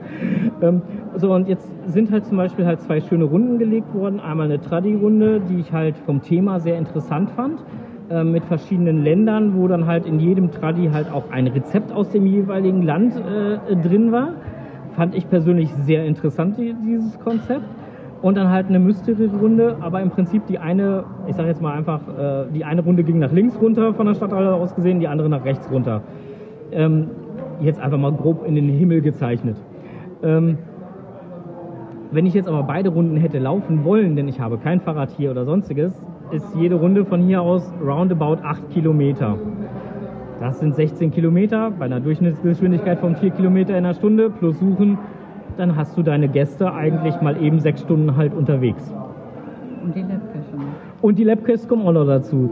Ähm, 0.61 0.81
so, 1.15 1.33
und 1.33 1.47
jetzt 1.47 1.69
sind 1.87 2.11
halt 2.11 2.25
zum 2.25 2.37
Beispiel 2.37 2.65
halt 2.65 2.81
zwei 2.81 3.01
schöne 3.01 3.25
Runden 3.25 3.59
gelegt 3.59 3.93
worden. 3.93 4.19
Einmal 4.19 4.45
eine 4.45 4.59
Tradi-Runde, 4.59 5.41
die 5.49 5.59
ich 5.59 5.71
halt 5.71 5.97
vom 5.97 6.21
Thema 6.21 6.59
sehr 6.59 6.77
interessant 6.77 7.29
fand, 7.31 7.59
äh, 8.09 8.23
mit 8.23 8.45
verschiedenen 8.45 9.03
Ländern, 9.03 9.55
wo 9.55 9.67
dann 9.67 9.85
halt 9.85 10.05
in 10.05 10.19
jedem 10.19 10.51
Tradi 10.51 10.89
halt 10.93 11.11
auch 11.11 11.29
ein 11.29 11.47
Rezept 11.47 11.91
aus 11.91 12.09
dem 12.09 12.25
jeweiligen 12.25 12.83
Land 12.83 13.15
äh, 13.15 13.75
drin 13.75 14.11
war. 14.11 14.29
Fand 14.95 15.13
ich 15.13 15.29
persönlich 15.29 15.69
sehr 15.83 16.05
interessant, 16.05 16.57
die, 16.57 16.73
dieses 16.85 17.19
Konzept. 17.19 17.65
Und 18.21 18.35
dann 18.35 18.49
halt 18.49 18.67
eine 18.67 18.79
Mystery-Runde, 18.79 19.77
aber 19.81 20.01
im 20.01 20.09
Prinzip 20.09 20.47
die 20.47 20.57
eine, 20.57 21.03
ich 21.27 21.35
sage 21.35 21.49
jetzt 21.49 21.61
mal 21.61 21.73
einfach, 21.73 22.01
äh, 22.17 22.45
die 22.53 22.63
eine 22.63 22.81
Runde 22.81 23.03
ging 23.03 23.19
nach 23.19 23.31
links 23.31 23.59
runter 23.61 23.93
von 23.93 24.07
der 24.07 24.15
Stadthalle 24.15 24.53
aus 24.53 24.73
gesehen, 24.73 24.99
die 24.99 25.07
andere 25.07 25.29
nach 25.29 25.45
rechts 25.45 25.69
runter. 25.69 26.01
Ähm, 26.71 27.09
jetzt 27.59 27.79
einfach 27.79 27.97
mal 27.97 28.13
grob 28.13 28.45
in 28.47 28.55
den 28.55 28.69
Himmel 28.69 29.01
gezeichnet. 29.01 29.57
Ähm, 30.23 30.57
wenn 32.11 32.25
ich 32.25 32.33
jetzt 32.33 32.47
aber 32.47 32.63
beide 32.63 32.89
Runden 32.89 33.17
hätte 33.17 33.37
laufen 33.37 33.83
wollen, 33.83 34.15
denn 34.15 34.27
ich 34.27 34.39
habe 34.39 34.57
kein 34.57 34.79
Fahrrad 34.79 35.11
hier 35.11 35.29
oder 35.29 35.45
sonstiges, 35.45 35.93
ist 36.31 36.45
jede 36.55 36.75
Runde 36.75 37.05
von 37.05 37.21
hier 37.21 37.41
aus 37.41 37.71
roundabout 37.85 38.37
8 38.43 38.69
Kilometer. 38.71 39.37
Das 40.39 40.59
sind 40.59 40.75
16 40.75 41.11
Kilometer 41.11 41.71
bei 41.71 41.85
einer 41.85 41.99
Durchschnittsgeschwindigkeit 41.99 42.99
von 42.99 43.15
4 43.15 43.31
Kilometer 43.31 43.77
in 43.77 43.83
der 43.83 43.93
Stunde 43.93 44.29
plus 44.29 44.59
Suchen. 44.59 44.97
Dann 45.57 45.75
hast 45.75 45.97
du 45.97 46.03
deine 46.03 46.27
Gäste 46.27 46.71
eigentlich 46.73 47.19
mal 47.21 47.41
eben 47.41 47.59
sechs 47.59 47.81
Stunden 47.81 48.15
halt 48.15 48.33
unterwegs. 48.33 48.93
Und 49.83 49.95
die 49.95 50.01
Labcache. 50.01 50.57
Und 51.01 51.17
die 51.17 51.23
Labcaches 51.23 51.67
kommen 51.67 51.87
auch 51.87 51.93
noch 51.93 52.05
dazu. 52.05 52.49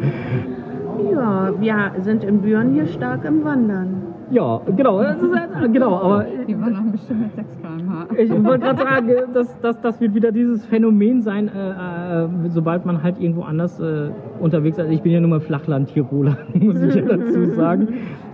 Ja, 1.11 1.51
wir 1.59 1.91
sind 2.01 2.23
in 2.23 2.39
Büren 2.39 2.73
hier 2.73 2.87
stark 2.87 3.25
im 3.25 3.43
Wandern. 3.43 3.94
Ja, 4.31 4.59
genau, 4.75 5.01
das 5.03 5.21
ist, 5.21 5.35
halt- 5.35 5.73
genau, 5.73 5.95
aber 5.99 6.25
Die 6.47 6.59
waren 6.59 6.73
dann 6.73 6.91
bestimmt 6.91 7.21
mit 7.21 7.35
6 7.35 7.47
km/h. 7.61 8.07
ich 8.17 8.31
wollte 8.43 8.65
gerade 8.65 8.81
sagen, 8.83 9.09
das, 9.33 9.55
das, 9.61 9.81
das 9.81 10.01
wird 10.01 10.15
wieder 10.15 10.31
dieses 10.31 10.65
Phänomen 10.65 11.21
sein, 11.21 11.47
äh, 11.47 12.23
äh, 12.23 12.27
sobald 12.49 12.85
man 12.85 13.03
halt 13.03 13.19
irgendwo 13.19 13.43
anders 13.43 13.79
äh, 13.79 14.09
unterwegs 14.39 14.77
ist. 14.77 14.83
Also 14.83 14.93
ich 14.93 15.01
bin 15.01 15.11
ja 15.11 15.19
nun 15.19 15.29
mal 15.29 15.39
Flachland-Tiroler, 15.41 16.37
muss 16.59 16.81
ich 16.81 16.95
ja 16.95 17.01
dazu 17.03 17.45
sagen. 17.51 17.87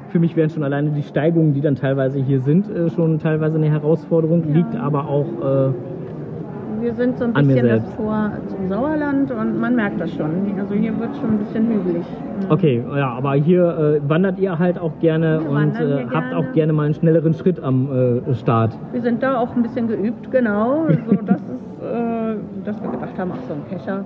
Für 0.10 0.20
mich 0.20 0.36
wären 0.36 0.50
schon 0.50 0.64
alleine 0.64 0.92
die 0.92 1.04
Steigungen, 1.04 1.54
die 1.54 1.62
dann 1.62 1.76
teilweise 1.76 2.20
hier 2.20 2.40
sind, 2.42 2.70
äh, 2.70 2.90
schon 2.90 3.20
teilweise 3.20 3.58
eine 3.58 3.70
Herausforderung, 3.70 4.44
liegt 4.54 4.76
aber 4.76 5.08
auch 5.08 5.26
äh, 5.26 5.72
Wir 6.82 6.96
sind 6.96 7.18
so 7.20 7.26
ein 7.26 7.34
bisschen 7.34 7.68
das. 7.68 7.96
Tor 7.96 8.32
zum 8.48 8.68
Sauerland 8.68 9.30
und 9.32 9.60
man 9.60 9.76
merkt 9.76 10.02
das 10.02 10.12
schon. 10.14 10.32
Also 10.60 10.74
hier 10.74 10.98
wird 11.00 11.16
schon 11.18 11.30
ein 11.32 11.38
bisschen 11.38 11.68
hügelig. 11.68 12.04
Okay, 12.50 12.84
ja, 12.96 13.10
aber 13.10 13.34
hier 13.36 14.00
äh, 14.04 14.10
wandert 14.10 14.40
ihr 14.40 14.58
halt 14.58 14.80
auch 14.80 14.98
gerne 15.00 15.40
Wir 15.44 15.50
und 15.52 15.76
äh, 15.76 16.06
habt 16.12 16.30
gerne. 16.30 16.38
auch 16.38 16.52
gerne 16.54 16.74
mal 16.74 16.86
einen 16.86 16.94
schnelleren 16.96 17.34
Schritt 17.36 17.62
am 17.64 18.22
äh, 18.28 18.34
Start. 18.34 18.76
Wir 18.94 19.02
sind 19.02 19.22
da 19.22 19.38
auch 19.40 19.56
ein 19.56 19.62
bisschen 19.62 19.88
geübt, 19.88 20.32
genau. 20.32 20.88
So, 21.08 21.16
dass, 21.24 21.42
es, 21.42 21.86
äh, 21.86 22.36
dass 22.66 22.82
wir 22.82 22.90
gedacht 22.90 23.18
haben, 23.18 23.32
ach 23.34 23.42
so 23.48 23.54
ein 23.54 23.68
Kescher, 23.70 24.04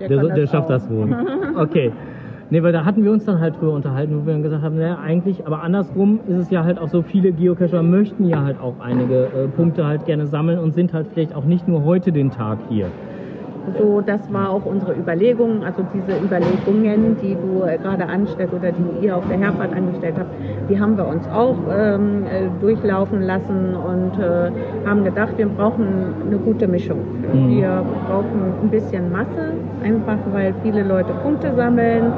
der, 0.00 0.08
Der, 0.08 0.34
der 0.34 0.46
schafft 0.46 0.70
das 0.70 0.88
wohl. 0.88 1.08
Okay. 1.56 1.92
Nee, 2.50 2.62
weil 2.62 2.72
da 2.72 2.86
hatten 2.86 3.04
wir 3.04 3.12
uns 3.12 3.26
dann 3.26 3.40
halt 3.40 3.56
drüber 3.60 3.72
unterhalten, 3.74 4.16
wo 4.16 4.24
wir 4.24 4.32
dann 4.32 4.42
gesagt 4.42 4.62
haben, 4.62 4.76
naja, 4.76 4.98
eigentlich, 4.98 5.46
aber 5.46 5.62
andersrum 5.62 6.22
ist 6.26 6.38
es 6.38 6.50
ja 6.50 6.64
halt 6.64 6.78
auch 6.78 6.88
so, 6.88 7.02
viele 7.02 7.30
Geocacher 7.32 7.82
möchten 7.82 8.24
ja 8.24 8.42
halt 8.42 8.58
auch 8.58 8.80
einige 8.80 9.26
äh, 9.26 9.48
Punkte 9.48 9.84
halt 9.84 10.06
gerne 10.06 10.26
sammeln 10.26 10.58
und 10.58 10.72
sind 10.72 10.94
halt 10.94 11.08
vielleicht 11.08 11.34
auch 11.34 11.44
nicht 11.44 11.68
nur 11.68 11.84
heute 11.84 12.10
den 12.10 12.30
Tag 12.30 12.60
hier. 12.66 12.90
So, 13.78 14.00
das 14.00 14.32
war 14.32 14.50
auch 14.50 14.64
unsere 14.64 14.94
Überlegung, 14.94 15.64
also 15.64 15.84
diese 15.94 16.18
Überlegungen, 16.18 17.16
die 17.20 17.34
du 17.34 17.64
äh, 17.64 17.78
gerade 17.78 18.06
anstellst 18.06 18.54
oder 18.54 18.72
die 18.72 19.06
ihr 19.06 19.16
auf 19.16 19.26
der 19.28 19.38
Herfahrt 19.38 19.74
angestellt 19.74 20.14
habt, 20.18 20.30
die 20.68 20.78
haben 20.78 20.96
wir 20.96 21.06
uns 21.06 21.26
auch 21.28 21.56
ähm, 21.70 22.24
äh, 22.24 22.48
durchlaufen 22.60 23.22
lassen 23.22 23.74
und 23.74 24.18
äh, 24.18 24.50
haben 24.86 25.04
gedacht, 25.04 25.32
wir 25.36 25.46
brauchen 25.46 25.86
eine 26.26 26.38
gute 26.38 26.66
Mischung. 26.68 26.98
Mhm. 27.32 27.48
Wir 27.48 27.84
brauchen 28.06 28.52
ein 28.62 28.70
bisschen 28.70 29.10
Masse, 29.12 29.52
einfach 29.84 30.18
weil 30.32 30.54
viele 30.62 30.82
Leute 30.82 31.12
Punkte 31.22 31.54
sammeln 31.54 32.12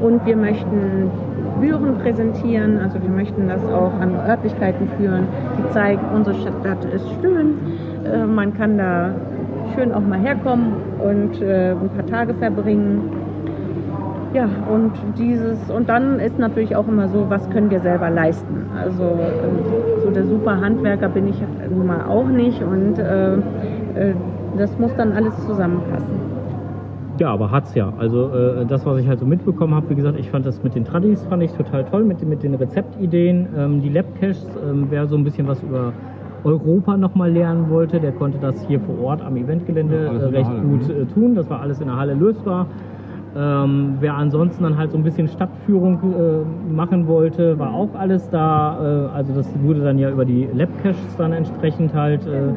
und 0.00 0.24
wir 0.26 0.36
möchten 0.36 1.10
Büren 1.60 1.98
präsentieren, 1.98 2.78
also 2.78 3.02
wir 3.02 3.10
möchten 3.10 3.48
das 3.48 3.64
auch 3.66 3.92
an 4.00 4.14
Örtlichkeiten 4.14 4.88
führen, 4.96 5.26
die 5.58 5.72
zeigen, 5.72 6.00
unsere 6.14 6.36
Stadt 6.36 6.84
ist 6.94 7.04
schön, 7.20 7.54
äh, 8.04 8.24
man 8.24 8.54
kann 8.54 8.78
da 8.78 9.12
schön 9.74 9.92
auch 9.92 10.00
mal 10.00 10.18
herkommen 10.18 10.72
und 10.98 11.40
äh, 11.42 11.72
ein 11.72 11.88
paar 11.90 12.06
Tage 12.06 12.34
verbringen. 12.34 13.10
Ja, 14.34 14.48
und 14.70 14.92
dieses, 15.16 15.70
und 15.70 15.88
dann 15.88 16.20
ist 16.20 16.38
natürlich 16.38 16.76
auch 16.76 16.86
immer 16.86 17.08
so, 17.08 17.26
was 17.28 17.48
können 17.50 17.70
wir 17.70 17.80
selber 17.80 18.10
leisten? 18.10 18.66
Also 18.76 19.04
äh, 19.04 20.02
so 20.04 20.10
der 20.10 20.26
super 20.26 20.60
Handwerker 20.60 21.08
bin 21.08 21.28
ich 21.28 21.42
nun 21.70 21.86
mal 21.86 22.04
auch 22.06 22.28
nicht 22.28 22.62
und 22.62 22.98
äh, 22.98 23.34
äh, 23.34 23.38
das 24.58 24.78
muss 24.78 24.94
dann 24.96 25.12
alles 25.12 25.34
zusammenpassen. 25.46 26.28
Ja, 27.18 27.30
aber 27.30 27.50
hat's 27.50 27.74
ja. 27.74 27.92
Also 27.98 28.30
äh, 28.32 28.66
das, 28.66 28.86
was 28.86 29.00
ich 29.00 29.08
halt 29.08 29.18
so 29.18 29.26
mitbekommen 29.26 29.74
habe, 29.74 29.90
wie 29.90 29.96
gesagt, 29.96 30.18
ich 30.18 30.30
fand 30.30 30.46
das 30.46 30.62
mit 30.62 30.74
den 30.74 30.84
Tradis 30.84 31.24
fand 31.24 31.42
ich 31.42 31.52
total 31.52 31.84
toll, 31.84 32.04
mit, 32.04 32.22
mit 32.26 32.42
den 32.42 32.54
Rezeptideen. 32.54 33.48
Ähm, 33.56 33.82
die 33.82 33.88
Labcaches, 33.88 34.46
ähm, 34.64 34.86
wer 34.90 35.06
so 35.06 35.16
ein 35.16 35.24
bisschen 35.24 35.48
was 35.48 35.60
über 35.62 35.92
Europa 36.44 36.96
nochmal 36.96 37.32
lernen 37.32 37.70
wollte, 37.70 38.00
der 38.00 38.12
konnte 38.12 38.38
das 38.38 38.54
hier 38.66 38.80
vor 38.80 39.00
Ort 39.02 39.22
am 39.22 39.36
Eventgelände 39.36 40.06
Ja, 40.06 40.12
äh, 40.12 40.24
recht 40.26 40.48
Halle, 40.48 40.60
gut 40.60 40.88
ne? 40.88 40.94
äh, 40.94 41.06
tun. 41.06 41.34
Das 41.34 41.48
war 41.50 41.60
alles 41.60 41.80
in 41.80 41.86
der 41.86 41.96
Halle 41.96 42.14
lösbar. 42.14 42.66
Ähm, 43.36 43.96
wer 44.00 44.14
ansonsten 44.14 44.62
dann 44.62 44.76
halt 44.78 44.90
so 44.90 44.96
ein 44.96 45.04
bisschen 45.04 45.28
Stadtführung 45.28 45.98
äh, 45.98 46.72
machen 46.72 47.06
wollte, 47.06 47.58
war 47.58 47.74
auch 47.74 47.94
alles 47.94 48.28
da. 48.30 49.08
Äh, 49.12 49.16
also 49.16 49.34
das 49.34 49.46
wurde 49.62 49.80
dann 49.80 49.98
ja 49.98 50.10
über 50.10 50.24
die 50.24 50.48
Labcaches 50.52 51.16
dann 51.18 51.32
entsprechend 51.32 51.94
halt 51.94 52.26
äh, 52.26 52.52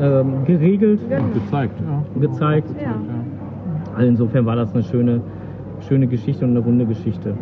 ähm, 0.00 0.44
geregelt, 0.44 1.00
Gezeigt, 1.32 1.80
ja. 1.80 2.20
gezeigt. 2.20 2.68
Ja. 2.76 2.90
ja. 2.90 2.94
Also 3.94 4.08
insofern 4.08 4.44
war 4.46 4.56
das 4.56 4.74
eine 4.74 4.82
schöne, 4.82 5.20
schöne 5.88 6.06
Geschichte 6.06 6.44
und 6.44 6.50
eine 6.50 6.60
runde 6.60 6.86
Geschichte. 6.86 7.34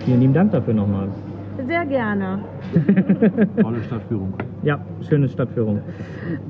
Vielen 0.00 0.20
lieben 0.20 0.34
Dank 0.34 0.52
dafür 0.52 0.74
nochmal. 0.74 1.08
Sehr 1.66 1.86
gerne. 1.86 2.38
Tolle 3.60 3.82
Stadtführung. 3.82 4.34
Ja, 4.62 4.78
schöne 5.08 5.28
Stadtführung. 5.28 5.80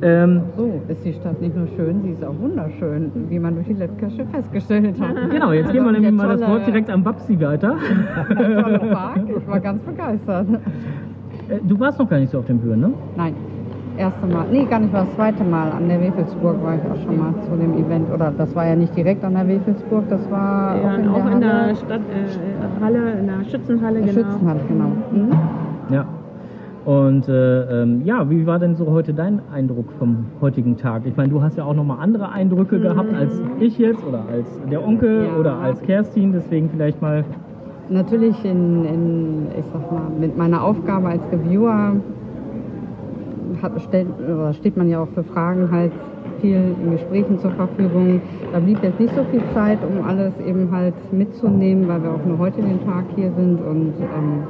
Ähm, 0.02 0.42
So 0.56 0.80
ist 0.88 1.04
die 1.04 1.12
Stadt 1.14 1.40
nicht 1.40 1.56
nur 1.56 1.66
schön, 1.76 2.02
sie 2.02 2.10
ist 2.10 2.24
auch 2.24 2.38
wunderschön, 2.38 3.10
wie 3.28 3.38
man 3.38 3.54
durch 3.54 3.66
die 3.66 3.74
Lettkäsche 3.74 4.24
festgestellt 4.26 5.00
hat. 5.00 5.14
genau, 5.30 5.52
jetzt 5.52 5.72
geben 5.72 5.84
wir 5.86 5.92
Der 5.92 6.00
nämlich 6.00 6.20
mal 6.22 6.36
das 6.36 6.48
Wort 6.48 6.66
direkt 6.66 6.90
an 6.90 7.02
Babsi 7.02 7.40
weiter. 7.40 7.76
Der 8.30 8.62
tolle 8.62 8.78
Park, 8.92 9.20
ich 9.36 9.46
war 9.46 9.60
ganz 9.60 9.82
begeistert. 9.82 10.46
Äh, 11.48 11.58
Du 11.62 11.78
warst 11.80 11.98
noch 11.98 12.08
gar 12.08 12.18
nicht 12.18 12.30
so 12.30 12.38
auf 12.38 12.46
den 12.46 12.58
Bühnen, 12.58 12.80
ne? 12.80 12.92
Nein, 13.16 13.34
erste 14.00 14.26
Mal, 14.26 14.46
nee, 14.50 14.64
gar 14.64 14.80
nicht, 14.80 14.92
war 14.92 15.04
das 15.04 15.14
zweite 15.14 15.44
Mal. 15.44 15.70
An 15.72 15.88
der 15.88 16.00
Wefelsburg 16.00 16.56
war 16.62 16.74
ich 16.74 16.80
auch 16.90 17.04
schon 17.04 17.18
mal 17.18 17.32
zu 17.48 17.54
dem 17.56 17.74
Event. 17.84 18.12
Oder 18.12 18.32
das 18.36 18.54
war 18.54 18.66
ja 18.66 18.74
nicht 18.74 18.96
direkt 18.96 19.22
an 19.24 19.34
der 19.34 19.46
Wefelsburg, 19.46 20.04
das 20.08 20.28
war 20.30 20.76
Ja, 20.76 20.94
auch 20.94 20.98
in 20.98 21.08
auch 21.08 21.24
der 21.24 21.32
in 21.32 21.40
der 21.40 21.74
Stadt, 21.76 22.00
äh, 22.00 22.84
Halle, 22.84 23.12
in 23.20 23.26
der 23.26 23.44
Schützenhalle, 23.50 24.00
genau. 24.00 24.12
Schützenhalle, 24.12 24.60
genau. 24.68 24.90
Mhm. 25.12 25.30
Ja. 25.94 26.04
Und 26.86 27.28
äh, 27.28 27.82
ähm, 27.82 28.00
ja, 28.04 28.28
wie 28.30 28.46
war 28.46 28.58
denn 28.58 28.74
so 28.74 28.90
heute 28.90 29.12
dein 29.12 29.40
Eindruck 29.54 29.92
vom 29.98 30.24
heutigen 30.40 30.78
Tag? 30.78 31.02
Ich 31.04 31.14
meine, 31.14 31.28
du 31.28 31.42
hast 31.42 31.58
ja 31.58 31.64
auch 31.64 31.74
nochmal 31.74 31.98
andere 32.00 32.32
Eindrücke 32.32 32.80
gehabt 32.80 33.12
als 33.14 33.40
ich 33.60 33.78
jetzt 33.78 34.02
oder 34.06 34.24
als 34.32 34.46
der 34.70 34.82
Onkel 34.86 35.26
Ja. 35.26 35.38
oder 35.38 35.56
als 35.58 35.82
Kerstin. 35.82 36.32
Deswegen 36.32 36.70
vielleicht 36.70 37.00
mal 37.02 37.22
Natürlich 37.90 38.44
in, 38.44 38.84
in, 38.84 39.46
ich 39.58 39.64
sag 39.72 39.90
mal, 39.92 40.02
mit 40.18 40.38
meiner 40.38 40.62
Aufgabe 40.62 41.08
als 41.08 41.22
Reviewer 41.32 41.94
hat, 43.62 43.80
stellt, 43.82 44.08
steht 44.56 44.76
man 44.76 44.88
ja 44.88 45.02
auch 45.02 45.08
für 45.14 45.24
Fragen 45.24 45.70
halt 45.70 45.92
viel 46.40 46.74
in 46.82 46.92
Gesprächen 46.92 47.38
zur 47.38 47.50
Verfügung. 47.52 48.20
Da 48.52 48.60
blieb 48.60 48.82
jetzt 48.82 48.98
nicht 48.98 49.14
so 49.14 49.24
viel 49.30 49.42
Zeit, 49.54 49.78
um 49.84 50.04
alles 50.06 50.32
eben 50.46 50.70
halt 50.70 50.94
mitzunehmen, 51.12 51.88
weil 51.88 52.02
wir 52.02 52.10
auch 52.10 52.24
nur 52.24 52.38
heute 52.38 52.62
den 52.62 52.84
Tag 52.84 53.04
hier 53.14 53.30
sind 53.32 53.60
und 53.60 53.94
ähm, 54.00 54.42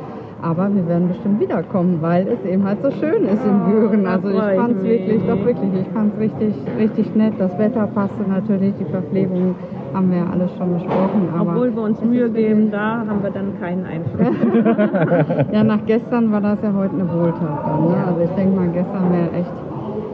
aber 0.43 0.75
wir 0.75 0.89
werden 0.89 1.09
bestimmt 1.09 1.39
wiederkommen, 1.41 1.99
weil 2.01 2.27
es 2.29 2.43
eben 2.51 2.65
halt 2.65 2.79
so 2.83 2.91
schön 2.93 3.25
ist 3.25 3.45
in 3.45 3.61
Büren. 3.71 4.05
da 4.05 4.13
Also 4.13 4.31
ich 4.31 4.37
fand 4.39 4.77
es 4.79 4.85
wirklich, 4.85 5.23
doch 5.27 5.45
wirklich, 5.45 5.71
ich 5.83 5.89
fand 5.93 6.15
es 6.15 6.21
richtig, 6.21 6.55
richtig 6.79 7.15
nett. 7.15 7.35
Das 7.39 7.59
Wetter 7.59 7.87
passte 7.89 8.23
natürlich, 8.27 8.75
die 8.81 8.87
Verpflegung 8.87 9.55
haben 9.93 10.11
wir 10.11 10.19
ja 10.19 10.27
alles 10.31 10.51
schon 10.57 10.75
besprochen. 10.75 11.29
Aber 11.37 11.51
Obwohl 11.51 11.75
wir 11.75 11.83
uns 11.83 12.01
Mühe 12.03 12.31
geben, 12.31 12.71
da 12.71 13.05
haben 13.07 13.23
wir 13.23 13.31
dann 13.31 13.59
keinen 13.61 13.85
Einfluss. 13.85 15.47
ja, 15.53 15.65
nach 15.65 15.85
gestern 15.87 16.33
war 16.33 16.41
das 16.41 16.59
ja 16.63 16.73
heute 16.73 16.95
eine 16.95 17.09
Wohltat. 17.09 17.67
Dann, 17.67 17.89
ne? 17.89 18.05
Also 18.07 18.21
ich 18.23 18.31
denke 18.31 18.57
mal, 18.57 18.69
gestern 18.69 19.13
wäre 19.13 19.31
echt 19.33 19.53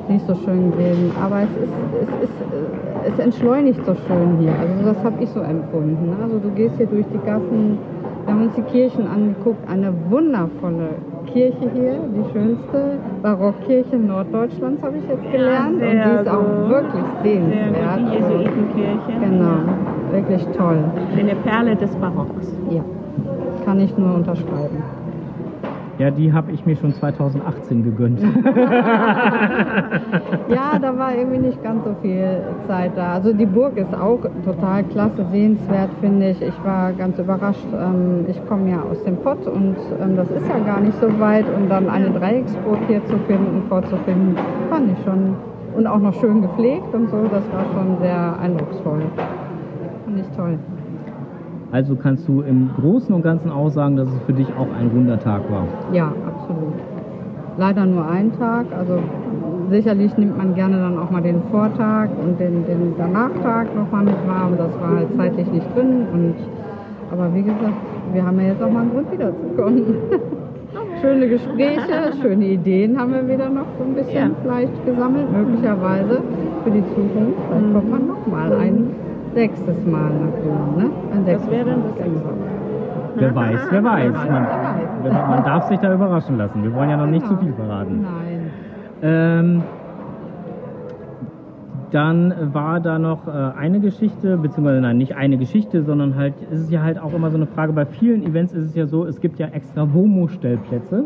nicht 0.09 0.26
so 0.26 0.35
schön 0.35 0.73
gewesen. 0.73 1.12
Aber 1.23 1.42
es 1.42 1.50
ist, 1.50 1.73
es 2.02 2.25
ist, 2.25 2.40
äh, 2.40 3.09
es 3.12 3.18
entschleunigt 3.18 3.85
so 3.85 3.95
schön 4.06 4.38
hier. 4.38 4.52
Also 4.59 4.85
das 4.85 5.04
habe 5.04 5.23
ich 5.23 5.30
so 5.30 5.40
empfunden. 5.40 6.11
Ne? 6.11 6.16
Also 6.23 6.38
du 6.38 6.50
gehst 6.50 6.76
hier 6.76 6.87
durch 6.87 7.06
die 7.12 7.18
Gassen, 7.26 7.78
wir 8.25 8.35
haben 8.35 8.42
uns 8.42 8.54
die 8.54 8.62
Kirchen 8.62 9.06
angeguckt, 9.06 9.68
eine 9.68 9.92
wundervolle 10.11 10.90
Kirche 11.37 11.71
hier, 11.75 11.99
die 12.16 12.33
schönste 12.33 12.99
Barockkirche 13.23 13.97
Norddeutschlands 13.99 14.83
habe 14.83 14.97
ich 14.97 15.07
jetzt 15.07 15.31
gelernt. 15.31 15.75
Und 15.75 15.81
sehr 15.81 16.09
die 16.09 16.23
ist 16.23 16.28
auch 16.31 16.38
gut. 16.38 16.69
wirklich 16.71 17.05
sehenswert. 17.23 17.99
Die 17.99 18.16
Also, 18.16 18.38
Jesuitenkirche. 18.38 19.21
genau, 19.21 19.59
wirklich 20.12 20.47
toll. 20.57 20.78
Eine 21.14 21.35
Perle 21.35 21.76
des 21.76 21.95
Barocks. 21.97 22.55
Ja, 22.71 22.81
kann 23.66 23.81
ich 23.81 23.95
nur 23.99 24.14
unterschreiben. 24.14 24.83
Ja, 25.99 26.11
die 26.11 26.31
habe 26.33 26.53
ich 26.53 26.67
mir 26.67 26.76
schon 26.76 26.93
2018 26.93 27.83
gegönnt. 27.85 28.21
Ja, 30.49 30.79
da 30.79 30.97
war 30.97 31.15
irgendwie 31.15 31.38
nicht 31.38 31.62
ganz 31.62 31.85
so 31.85 31.95
viel 32.00 32.41
Zeit 32.67 32.93
da. 32.97 33.15
Also 33.15 33.33
die 33.33 33.47
Burg 33.47 33.76
ist 33.76 33.93
auch 33.95 34.21
total 34.45 34.85
klasse, 34.85 35.25
sehenswert, 35.31 35.91
finde 36.00 36.31
ich. 36.31 36.41
Ich 36.43 36.65
war 36.65 36.93
ganz 36.93 37.19
überrascht. 37.19 37.67
Ähm, 37.75 38.26
ich 38.29 38.47
komme 38.47 38.71
ja 38.71 38.83
aus 38.83 39.03
dem 39.05 39.17
Pott 39.17 39.45
und 39.47 39.76
ähm, 40.00 40.17
das 40.17 40.31
ist 40.31 40.47
ja 40.49 40.59
gar 40.61 40.81
nicht 40.81 40.99
so 41.00 41.19
weit. 41.19 41.47
Und 41.49 41.69
dann 41.69 41.88
eine 41.88 42.11
Dreiecksburg 42.11 42.79
hier 42.87 43.05
zu 43.07 43.19
finden, 43.26 43.62
vorzufinden, 43.69 44.37
fand 44.71 44.93
ich 44.93 45.05
schon. 45.05 45.35
Und 45.76 45.87
auch 45.87 45.99
noch 45.99 46.15
schön 46.15 46.43
gepflegt 46.43 46.95
und 46.95 47.11
so, 47.11 47.23
das 47.25 47.43
war 47.53 47.65
schon 47.75 47.99
sehr 48.00 48.38
eindrucksvoll. 48.41 49.03
Fand 50.05 50.21
ich 50.21 50.37
toll. 50.37 50.59
Also 51.73 51.97
kannst 51.97 52.27
du 52.29 52.43
im 52.43 52.71
Großen 52.81 53.15
und 53.15 53.23
Ganzen 53.23 53.51
auch 53.51 53.71
sagen, 53.71 53.97
dass 53.97 54.09
es 54.09 54.21
für 54.27 54.33
dich 54.33 54.47
auch 54.57 54.69
ein 54.79 54.89
runder 54.95 55.19
Tag 55.19 55.43
war. 55.51 55.65
Ja, 55.93 56.07
absolut. 56.27 56.75
Leider 57.59 57.87
nur 57.87 58.07
einen 58.09 58.33
Tag. 58.39 58.67
Also 58.79 58.99
sicherlich 59.71 60.17
nimmt 60.17 60.37
man 60.39 60.55
gerne 60.55 60.77
dann 60.77 60.99
auch 60.99 61.11
mal 61.11 61.23
den 61.23 61.43
Vortag 61.51 62.09
und 62.25 62.39
den, 62.39 62.65
den 62.67 62.95
Danach-Tag 62.99 63.75
nochmal 63.75 64.05
mit 64.05 64.15
wahr, 64.27 64.45
aber 64.47 64.57
das 64.57 64.81
war 64.81 64.97
halt 64.97 65.09
zeitlich 65.17 65.51
nicht 65.51 65.67
drin. 65.75 66.07
Und, 66.13 66.35
aber 67.11 67.35
wie 67.35 67.43
gesagt, 67.43 67.75
wir 68.13 68.25
haben 68.25 68.41
ja 68.41 68.47
jetzt 68.49 68.63
auch 68.63 68.71
mal 68.71 68.83
einen 68.83 68.91
Grund 68.93 69.11
wiederzukommen. 69.13 69.83
Schöne 71.01 71.29
Gespräche, 71.29 72.13
schöne 72.23 72.47
Ideen 72.47 72.99
haben 72.99 73.13
wir 73.13 73.29
wieder 73.29 73.51
noch 73.51 73.67
so 73.79 73.85
ein 73.85 73.95
bisschen 73.95 74.31
Ja. 74.31 74.31
vielleicht 74.43 74.87
gesammelt, 74.87 75.27
möglicherweise 75.31 76.23
für 76.65 76.71
die 76.71 76.83
Zukunft. 76.95 77.39
Vielleicht 77.49 77.73
kommt 77.75 77.91
man 77.91 78.07
noch 78.07 78.27
mal 78.27 78.53
ein 78.55 78.89
sechstes 79.37 79.85
Mal 79.85 80.11
nach 80.25 80.33
Böhmen, 80.40 80.76
ne? 80.78 80.90
Ein 81.12 81.26
Das 81.26 81.50
wäre 81.50 81.66
dann 81.66 81.83
das 81.83 81.99
sechste. 81.99 82.25
Mal. 82.25 82.35
Wer 83.16 83.35
weiß, 83.35 83.61
wer 83.71 83.85
weiß. 83.85 84.12
Man, 84.12 84.25
Wer 84.25 84.33
weiß. 84.33 85.05
gesagt, 85.05 85.28
man 85.28 85.45
darf 85.45 85.69
sich 85.69 85.78
da 85.78 85.95
überraschen 85.95 86.38
lassen. 86.38 86.62
Wir 86.62 86.75
wollen 86.75 86.88
ja 86.88 86.97
noch 86.97 87.07
nicht 87.07 87.26
zu 87.26 87.37
viel 87.37 87.52
verraten. 87.52 88.02
Nein. 88.02 88.50
Ähm, 89.02 89.62
dann 91.90 92.35
war 92.55 92.81
da 92.81 92.99
noch 92.99 93.28
äh, 93.28 93.31
eine 93.31 93.81
Geschichte, 93.81 94.38
beziehungsweise 94.38 94.81
nein, 94.81 94.97
nicht 94.97 95.14
eine 95.16 95.37
Geschichte, 95.37 95.83
sondern 95.83 96.16
halt, 96.16 96.35
es 96.50 96.61
ist 96.62 96.71
ja 96.71 96.83
halt 96.83 96.99
auch 96.99 97.12
immer 97.12 97.31
so 97.31 97.37
eine 97.37 97.47
Frage, 97.47 97.75
bei 97.75 97.85
vielen 97.85 98.23
Events 98.23 98.55
ist 98.55 98.64
es 98.71 98.75
ja 98.75 98.87
so, 98.87 99.05
es 99.05 99.21
gibt 99.21 99.38
ja 99.38 99.49
extra 99.49 99.87
WOMO-Stellplätze. 99.93 101.05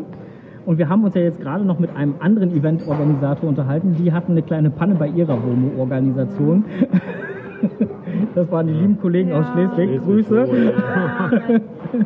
Und 0.65 0.77
wir 0.77 0.87
haben 0.87 1.03
uns 1.03 1.15
ja 1.15 1.21
jetzt 1.21 1.41
gerade 1.41 1.65
noch 1.65 1.79
mit 1.79 1.95
einem 1.97 2.15
anderen 2.19 2.55
Eventorganisator 2.55 3.49
unterhalten, 3.49 3.95
die 3.99 4.13
hatten 4.13 4.31
eine 4.33 4.41
kleine 4.41 4.69
Panne 4.69 4.95
bei 4.95 5.07
ihrer 5.07 5.37
WOMO-Organisation. 5.43 6.63
Das 8.35 8.51
waren 8.51 8.67
die 8.67 8.73
lieben 8.73 8.99
Kollegen 8.99 9.31
aus 9.33 9.45
Schleswig. 9.53 10.01
Grüße. 10.03 10.47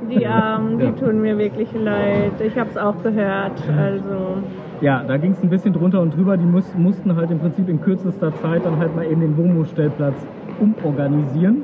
Die 0.10 0.26
Armen, 0.26 0.80
die 0.80 0.92
tun 0.94 1.22
mir 1.22 1.38
wirklich 1.38 1.72
leid. 1.74 2.32
Ich 2.42 2.58
habe 2.58 2.70
es 2.70 2.78
auch 2.78 3.04
gehört. 3.04 3.52
Also 3.78 4.38
Ja, 4.82 5.04
da 5.08 5.18
ging 5.18 5.32
es 5.32 5.44
ein 5.44 5.50
bisschen 5.50 5.74
drunter 5.74 6.02
und 6.02 6.16
drüber. 6.16 6.38
Die 6.38 6.46
muss, 6.46 6.74
mussten 6.76 7.16
halt 7.16 7.30
im 7.30 7.40
Prinzip 7.40 7.70
in 7.70 7.80
kürzester 7.82 8.34
Zeit 8.42 8.66
dann 8.66 8.80
halt 8.80 8.96
mal 8.96 9.06
eben 9.06 9.22
den 9.22 9.38
WOMO-Stellplatz 9.38 10.26
umorganisieren. 10.60 11.64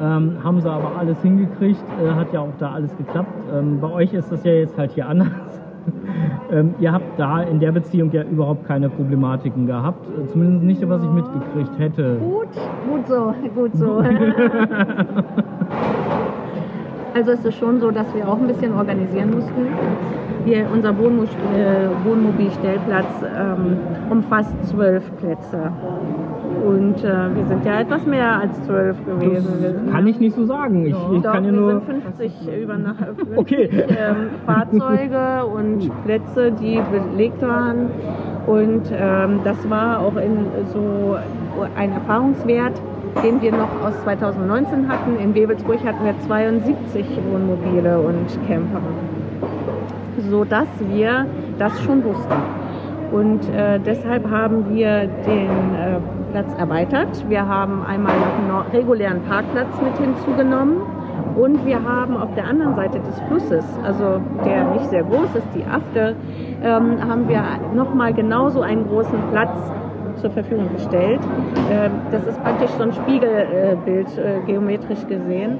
Ähm, 0.00 0.42
haben 0.42 0.60
sie 0.60 0.70
aber 0.70 0.96
alles 0.96 1.20
hingekriegt, 1.22 1.82
äh, 1.98 2.14
hat 2.14 2.32
ja 2.32 2.40
auch 2.40 2.52
da 2.58 2.72
alles 2.72 2.96
geklappt. 2.96 3.28
Ähm, 3.52 3.80
bei 3.80 3.90
euch 3.90 4.12
ist 4.12 4.30
das 4.30 4.44
ja 4.44 4.52
jetzt 4.52 4.76
halt 4.76 4.92
hier 4.92 5.08
anders. 5.08 5.30
ähm, 6.50 6.74
ihr 6.80 6.92
habt 6.92 7.18
da 7.18 7.42
in 7.42 7.60
der 7.60 7.72
Beziehung 7.72 8.10
ja 8.12 8.22
überhaupt 8.22 8.66
keine 8.66 8.88
Problematiken 8.88 9.66
gehabt. 9.66 10.06
Zumindest 10.32 10.64
nicht, 10.64 10.88
was 10.88 11.02
ich 11.02 11.10
mitgekriegt 11.10 11.78
hätte. 11.78 12.18
gut, 12.18 12.48
gut 12.88 13.06
so, 13.06 13.34
gut 13.54 13.74
so. 13.74 14.02
Also 17.16 17.30
es 17.30 17.42
ist 17.46 17.56
schon 17.56 17.80
so, 17.80 17.90
dass 17.90 18.14
wir 18.14 18.28
auch 18.28 18.36
ein 18.36 18.46
bisschen 18.46 18.74
organisieren 18.74 19.30
mussten. 19.30 19.68
Wir, 20.44 20.66
unser 20.70 20.90
äh, 20.90 20.94
Wohnmobilstellplatz 22.04 23.06
ähm, 23.24 23.78
umfasst 24.10 24.52
zwölf 24.66 25.02
Plätze. 25.16 25.72
Und 26.62 27.02
äh, 27.02 27.34
wir 27.34 27.46
sind 27.48 27.64
ja 27.64 27.80
etwas 27.80 28.04
mehr 28.04 28.40
als 28.40 28.62
zwölf 28.64 29.02
gewesen. 29.06 29.62
Wir 29.62 29.70
Das 29.72 29.92
kann 29.92 30.06
ich 30.06 30.20
nicht 30.20 30.36
so 30.36 30.44
sagen. 30.44 30.84
Ich, 30.84 30.94
ich 30.94 31.22
Doch, 31.22 31.32
kann 31.32 31.44
ja 31.46 31.52
wir 31.52 31.58
nur. 31.58 31.80
sind 31.86 32.02
50 32.02 32.32
Übernach 32.62 32.96
50, 32.98 33.38
Okay. 33.38 33.70
ähm, 33.88 34.16
Fahrzeuge 34.44 35.46
und 35.46 35.90
Plätze, 36.04 36.52
die 36.52 36.82
belegt 36.92 37.40
waren. 37.40 37.88
Und 38.46 38.82
ähm, 38.92 39.40
das 39.42 39.56
war 39.70 40.00
auch 40.00 40.16
in 40.16 40.36
so 40.70 41.16
ein 41.76 41.92
Erfahrungswert, 41.92 42.78
den 43.22 43.40
wir 43.40 43.52
noch 43.52 43.82
aus 43.84 44.00
2019 44.02 44.88
hatten. 44.88 45.18
In 45.18 45.34
Wewelsburg 45.34 45.84
hatten 45.84 46.04
wir 46.04 46.14
72 46.26 47.06
Wohnmobile 47.30 48.00
und 48.00 48.26
Camper, 48.46 48.80
sodass 50.30 50.68
wir 50.90 51.26
das 51.58 51.80
schon 51.82 52.04
wussten. 52.04 52.34
Und 53.12 53.48
äh, 53.54 53.78
deshalb 53.78 54.28
haben 54.30 54.74
wir 54.74 55.06
den 55.26 55.74
äh, 55.74 55.98
Platz 56.32 56.52
erweitert. 56.58 57.28
Wir 57.28 57.46
haben 57.46 57.84
einmal 57.86 58.14
noch 58.16 58.64
einen 58.64 58.70
regulären 58.72 59.22
Parkplatz 59.22 59.68
mit 59.82 59.96
hinzugenommen. 59.98 60.82
Und 61.36 61.64
wir 61.66 61.82
haben 61.82 62.16
auf 62.16 62.34
der 62.34 62.46
anderen 62.46 62.74
Seite 62.76 62.98
des 63.00 63.20
Flusses, 63.28 63.64
also 63.84 64.20
der 64.44 64.64
nicht 64.72 64.86
sehr 64.86 65.02
groß 65.02 65.34
ist, 65.34 65.46
die 65.54 65.64
Afte, 65.64 66.16
ähm, 66.62 66.98
haben 67.06 67.28
wir 67.28 67.42
nochmal 67.74 68.14
genauso 68.14 68.62
einen 68.62 68.86
großen 68.86 69.18
Platz 69.30 69.50
zur 70.16 70.30
Verfügung 70.30 70.68
gestellt. 70.74 71.20
Ähm, 71.70 71.92
das 72.10 72.26
ist 72.26 72.42
praktisch 72.42 72.70
so 72.70 72.82
ein 72.82 72.92
Spiegelbild, 72.92 74.18
äh, 74.18 74.40
geometrisch 74.46 75.06
gesehen. 75.06 75.58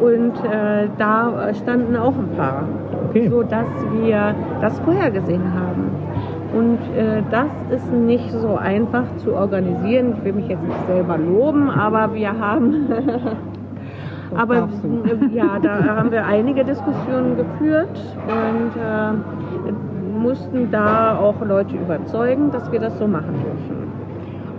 Und 0.00 0.32
äh, 0.44 0.88
da 0.98 1.52
standen 1.54 1.96
auch 1.96 2.14
ein 2.14 2.28
paar, 2.36 2.64
Okay. 3.10 3.28
so 3.28 3.42
dass 3.44 3.68
wir 3.92 4.34
das 4.60 4.78
vorher 4.80 5.10
gesehen 5.10 5.54
haben. 5.54 5.90
Und 6.52 6.78
äh, 6.96 7.22
das 7.30 7.48
ist 7.70 7.92
nicht 7.92 8.30
so 8.30 8.56
einfach 8.56 9.04
zu 9.18 9.34
organisieren. 9.34 10.14
Ich 10.18 10.24
will 10.24 10.32
mich 10.34 10.48
jetzt 10.48 10.62
nicht 10.62 10.86
selber 10.86 11.18
loben, 11.18 11.70
aber 11.70 12.12
wir 12.14 12.38
haben, 12.38 12.86
aber 14.36 14.56
äh, 14.56 15.34
ja, 15.34 15.58
da 15.60 15.96
haben 15.96 16.10
wir 16.10 16.24
einige 16.26 16.64
Diskussionen 16.64 17.36
geführt 17.36 18.00
und 18.26 18.70
äh, 18.76 19.72
mussten 20.18 20.70
da 20.70 21.18
auch 21.18 21.44
Leute 21.44 21.76
überzeugen, 21.76 22.50
dass 22.50 22.70
wir 22.72 22.80
das 22.80 22.98
so 22.98 23.06
machen 23.06 23.34
dürfen. 23.34 23.83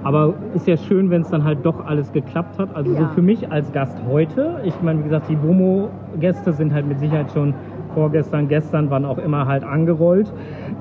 Aber 0.05 0.39
ist 0.53 0.67
ja 0.67 0.77
schön, 0.77 1.09
wenn 1.09 1.21
es 1.23 1.29
dann 1.29 1.43
halt 1.43 1.65
doch 1.65 1.79
alles 1.79 2.11
geklappt 2.11 2.59
hat. 2.59 2.71
Also 2.75 2.93
so 2.93 3.05
Ja. 3.05 3.07
für 3.07 3.21
mich 3.23 3.51
als 3.51 3.71
Gast 3.71 4.03
heute, 4.05 4.59
ich 4.63 4.81
meine, 4.81 4.99
wie 4.99 5.03
gesagt, 5.03 5.27
die 5.29 5.41
Womo-Gäste 5.41 6.53
sind 6.53 6.73
halt 6.73 6.85
mit 6.85 6.99
Sicherheit 6.99 7.31
schon 7.31 7.59
vorgestern, 7.87 8.47
gestern, 8.47 8.89
wann 8.91 9.05
auch 9.05 9.17
immer 9.17 9.47
halt 9.47 9.63
angerollt. 9.63 10.33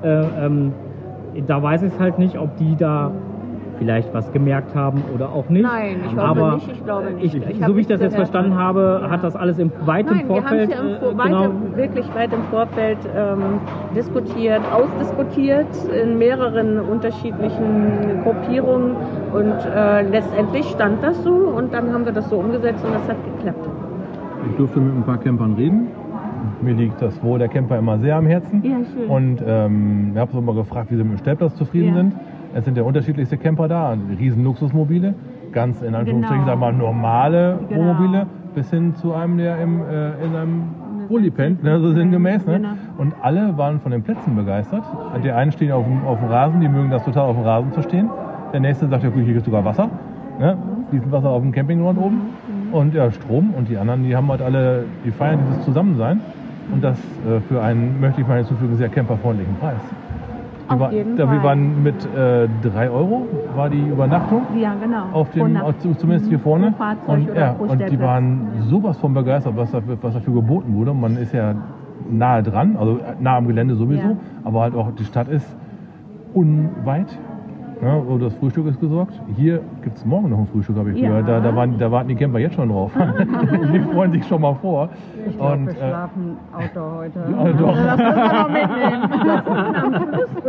Äh, 0.03 0.09
ähm, 0.47 0.77
da 1.33 1.63
weiß 1.63 1.83
ich 1.85 1.99
halt 1.99 2.19
nicht, 2.19 2.39
ob 2.39 2.57
die 2.57 2.77
da 2.77 3.19
vielleicht 3.79 4.13
was 4.15 4.31
gemerkt 4.33 4.75
haben 4.75 5.03
oder 5.15 5.31
auch 5.33 5.49
nicht. 5.49 5.63
Nein, 5.63 5.97
ich 6.07 6.13
hoffe 6.17 6.23
Aber 6.27 6.55
nicht, 6.55 6.71
ich 6.73 6.85
glaube 6.85 7.11
nicht. 7.13 7.35
Ich, 7.35 7.49
Ich 7.49 7.65
so 7.67 7.77
wie 7.77 7.81
ich 7.81 7.87
das 7.87 8.01
jetzt 8.01 8.15
verstanden 8.17 8.57
habe, 8.57 9.01
Ja. 9.03 9.11
hat 9.11 9.23
das 9.25 9.37
alles 9.37 9.59
im, 9.59 9.71
weit 9.85 10.07
im 10.11 10.17
Nein, 10.17 10.29
wir 10.29 10.45
haben 10.45 10.57
es 10.59 10.69
Vorfeld 10.69 10.71
ja 10.71 10.81
im 10.81 10.87
äh, 10.89 10.99
Vor 10.99 11.19
weit, 11.19 11.27
genau, 11.27 11.49
wirklich 11.77 12.15
weit 12.15 12.33
im 12.33 12.43
Vorfeld 12.45 12.99
ähm, 13.17 13.39
diskutiert, 13.97 14.61
ausdiskutiert 14.73 15.67
in 16.05 16.19
mehreren 16.19 16.81
unterschiedlichen 16.81 18.23
Gruppierungen 18.23 18.97
und 19.33 19.55
äh, 19.75 20.03
letztendlich 20.09 20.67
stand 20.67 21.03
das 21.03 21.23
so 21.25 21.31
und 21.33 21.73
dann 21.73 21.93
haben 21.93 22.05
wir 22.05 22.13
das 22.13 22.29
so 22.31 22.37
umgesetzt 22.37 22.85
und 22.85 22.93
das 22.95 23.09
hat 23.09 23.17
geklappt. 23.37 23.69
Ich 24.51 24.57
durfte 24.57 24.79
mit 24.81 24.95
ein 24.95 25.03
paar 25.05 25.19
Campern 25.19 25.55
reden. 25.55 25.89
Mir 26.61 26.75
liegt 26.75 27.01
das 27.01 27.23
Wohl 27.23 27.39
der 27.39 27.49
Camper 27.49 27.79
immer 27.79 27.99
sehr 27.99 28.17
am 28.17 28.27
Herzen. 28.27 28.63
Ja, 28.63 28.77
schön. 28.93 29.09
Und 29.09 29.43
ähm, 29.47 30.11
ich 30.13 30.19
habe 30.21 30.31
so 30.33 30.41
mal 30.41 30.55
gefragt, 30.55 30.91
wie 30.91 30.97
sie 30.97 31.03
mit 31.05 31.13
dem 31.15 31.19
Stellplatz 31.19 31.55
zufrieden 31.57 31.89
Ja. 31.89 31.95
sind. 31.95 32.13
Es 32.55 32.65
sind 32.65 32.77
ja 32.77 32.85
unterschiedlichste 32.85 33.37
Camper 33.37 33.67
da, 33.67 33.97
riesen 34.19 34.45
Luxusmobile, 34.45 35.15
ganz 35.53 35.83
in 35.83 35.95
Anführungsstrichen 35.95 36.45
Genau. 36.45 36.59
sagen 36.59 36.61
wir 36.61 36.73
mal 36.73 36.73
normale 36.73 37.59
Genau. 37.69 37.81
Wohnmobile, 37.81 38.27
bis 38.55 38.71
hin 38.71 38.95
zu 38.95 39.13
einem, 39.13 39.39
der 39.39 39.61
im, 39.61 39.81
äh, 39.81 40.25
in 40.25 40.37
einem 40.37 40.63
pennt, 41.35 41.63
ne, 41.63 41.81
so 41.81 41.93
sinngemäß. 41.93 42.47
Ne? 42.47 42.55
Genau. 42.55 42.69
Und 42.97 43.15
alle 43.21 43.59
waren 43.59 43.81
von 43.81 43.91
den 43.93 44.03
Plätzen 44.03 44.35
begeistert. 44.37 44.85
Die 45.23 45.31
einen 45.31 45.53
stehen 45.53 45.73
auf 45.73 45.85
dem, 45.85 46.05
auf 46.07 46.19
dem 46.21 46.29
Rasen, 46.29 46.61
die 46.61 46.69
mögen 46.69 46.91
das 46.91 47.05
total 47.05 47.29
auf 47.29 47.37
dem 47.37 47.45
Rasen 47.45 47.73
zu 47.73 47.83
stehen. 47.83 48.09
Der 48.53 48.61
nächste 48.61 48.89
sagt, 48.89 49.03
ja 49.03 49.11
gut, 49.11 49.25
hier 49.25 49.35
gibt 49.35 49.45
sogar 49.45 49.65
Wasser. 49.65 49.91
Ne? 50.39 50.57
Fließend 50.91 51.13
Wasser 51.13 51.31
auf 51.31 51.43
dem 51.43 51.53
Campinggrund 51.53 51.99
oben. 51.99 52.21
Und 52.73 52.95
ja, 52.95 53.11
Strom. 53.11 53.53
Und 53.57 53.69
die 53.69 53.77
anderen, 53.77 54.05
die 54.05 54.17
haben 54.17 54.29
halt 54.29 54.43
alle, 54.43 54.85
die 55.05 55.11
feiern 55.11 55.41
dieses 55.51 55.65
Zusammensein. 55.65 56.21
Und 56.73 56.83
das 56.83 56.99
äh, 56.99 57.41
für 57.49 57.63
einen, 57.63 58.01
möchte 58.01 58.21
ich 58.23 58.27
mal 58.27 58.39
hinzufügen, 58.39 58.77
sehr 58.77 58.89
camperfreundlichen 58.89 59.55
Preis. 59.57 59.81
Auf 60.69 60.81
war- 60.81 60.93
jeden 60.93 61.17
da, 61.17 61.25
Wir 61.31 61.41
Fall. 61.41 61.45
waren 61.45 61.83
mit 61.83 62.09
3 62.15 62.91
Euro, 62.91 63.27
war 63.55 63.69
die 63.69 63.81
Übernachtung. 63.89 64.43
Ja, 64.57 64.75
genau. 64.83 65.05
Auf 65.13 65.31
dem, 65.31 65.57
auf- 65.57 65.75
zumindest 65.79 66.29
hier 66.29 66.39
vorne. 66.39 66.71
Pro 66.73 66.77
Fahrzeug 66.85 67.09
und, 67.09 67.31
oder 67.31 67.41
ja, 67.41 67.53
pro 67.53 67.65
und 67.65 67.91
die 67.91 68.01
waren 68.01 68.41
sowas 68.69 68.97
von 68.99 69.13
begeistert, 69.15 69.57
was 69.57 69.71
dafür, 69.73 69.97
was 70.01 70.15
dafür 70.15 70.35
geboten 70.35 70.75
wurde. 70.75 70.95
Man 70.95 71.17
ist 71.17 71.33
ja 71.35 71.55
nahe 72.11 72.43
dran, 72.43 72.77
also 72.79 72.99
nah 73.21 73.37
am 73.37 73.47
Gelände 73.47 73.75
sowieso, 73.75 74.03
Ja. 74.09 74.17
aber 74.45 74.61
halt 74.63 74.75
auch 74.75 74.91
die 74.93 75.05
Stadt 75.05 75.29
ist 75.29 75.55
unweit. 76.33 77.19
Ja, 77.83 78.01
wo 78.07 78.17
das 78.17 78.33
Frühstück 78.37 78.67
ist 78.69 78.81
gesorgt. 78.81 79.13
Hier 79.37 79.61
gibt 79.83 79.97
es 79.99 80.07
morgen 80.07 80.31
noch 80.31 80.39
ein 80.39 80.47
Frühstück, 80.47 80.77
habe 80.79 80.93
ich 80.93 81.01
Ja. 81.01 81.09
gehört. 81.09 81.29
Da, 81.29 81.41
da, 81.41 81.55
waren, 81.55 81.77
da 81.77 81.91
warten 81.91 82.09
die 82.09 82.15
Camper 82.15 82.39
jetzt 82.39 82.55
schon 82.55 82.69
drauf. 82.71 82.93
die 83.75 83.81
freuen 83.81 84.13
sich 84.13 84.25
schon 84.27 84.41
mal 84.41 84.55
vor. 84.55 84.89
Ich 85.27 85.37
glaube, 85.37 85.53
Und, 85.55 85.67
wir 85.67 85.73
äh, 85.73 85.89
schlafen 85.89 86.37
Outdoor 86.57 86.95
heute. 86.99 87.19
ja, 87.31 87.53
doch. 87.53 87.77
Das 87.85 87.99
müssen 87.99 88.17
wir 88.17 88.33
noch 88.33 89.91
mitnehmen. 89.91 90.04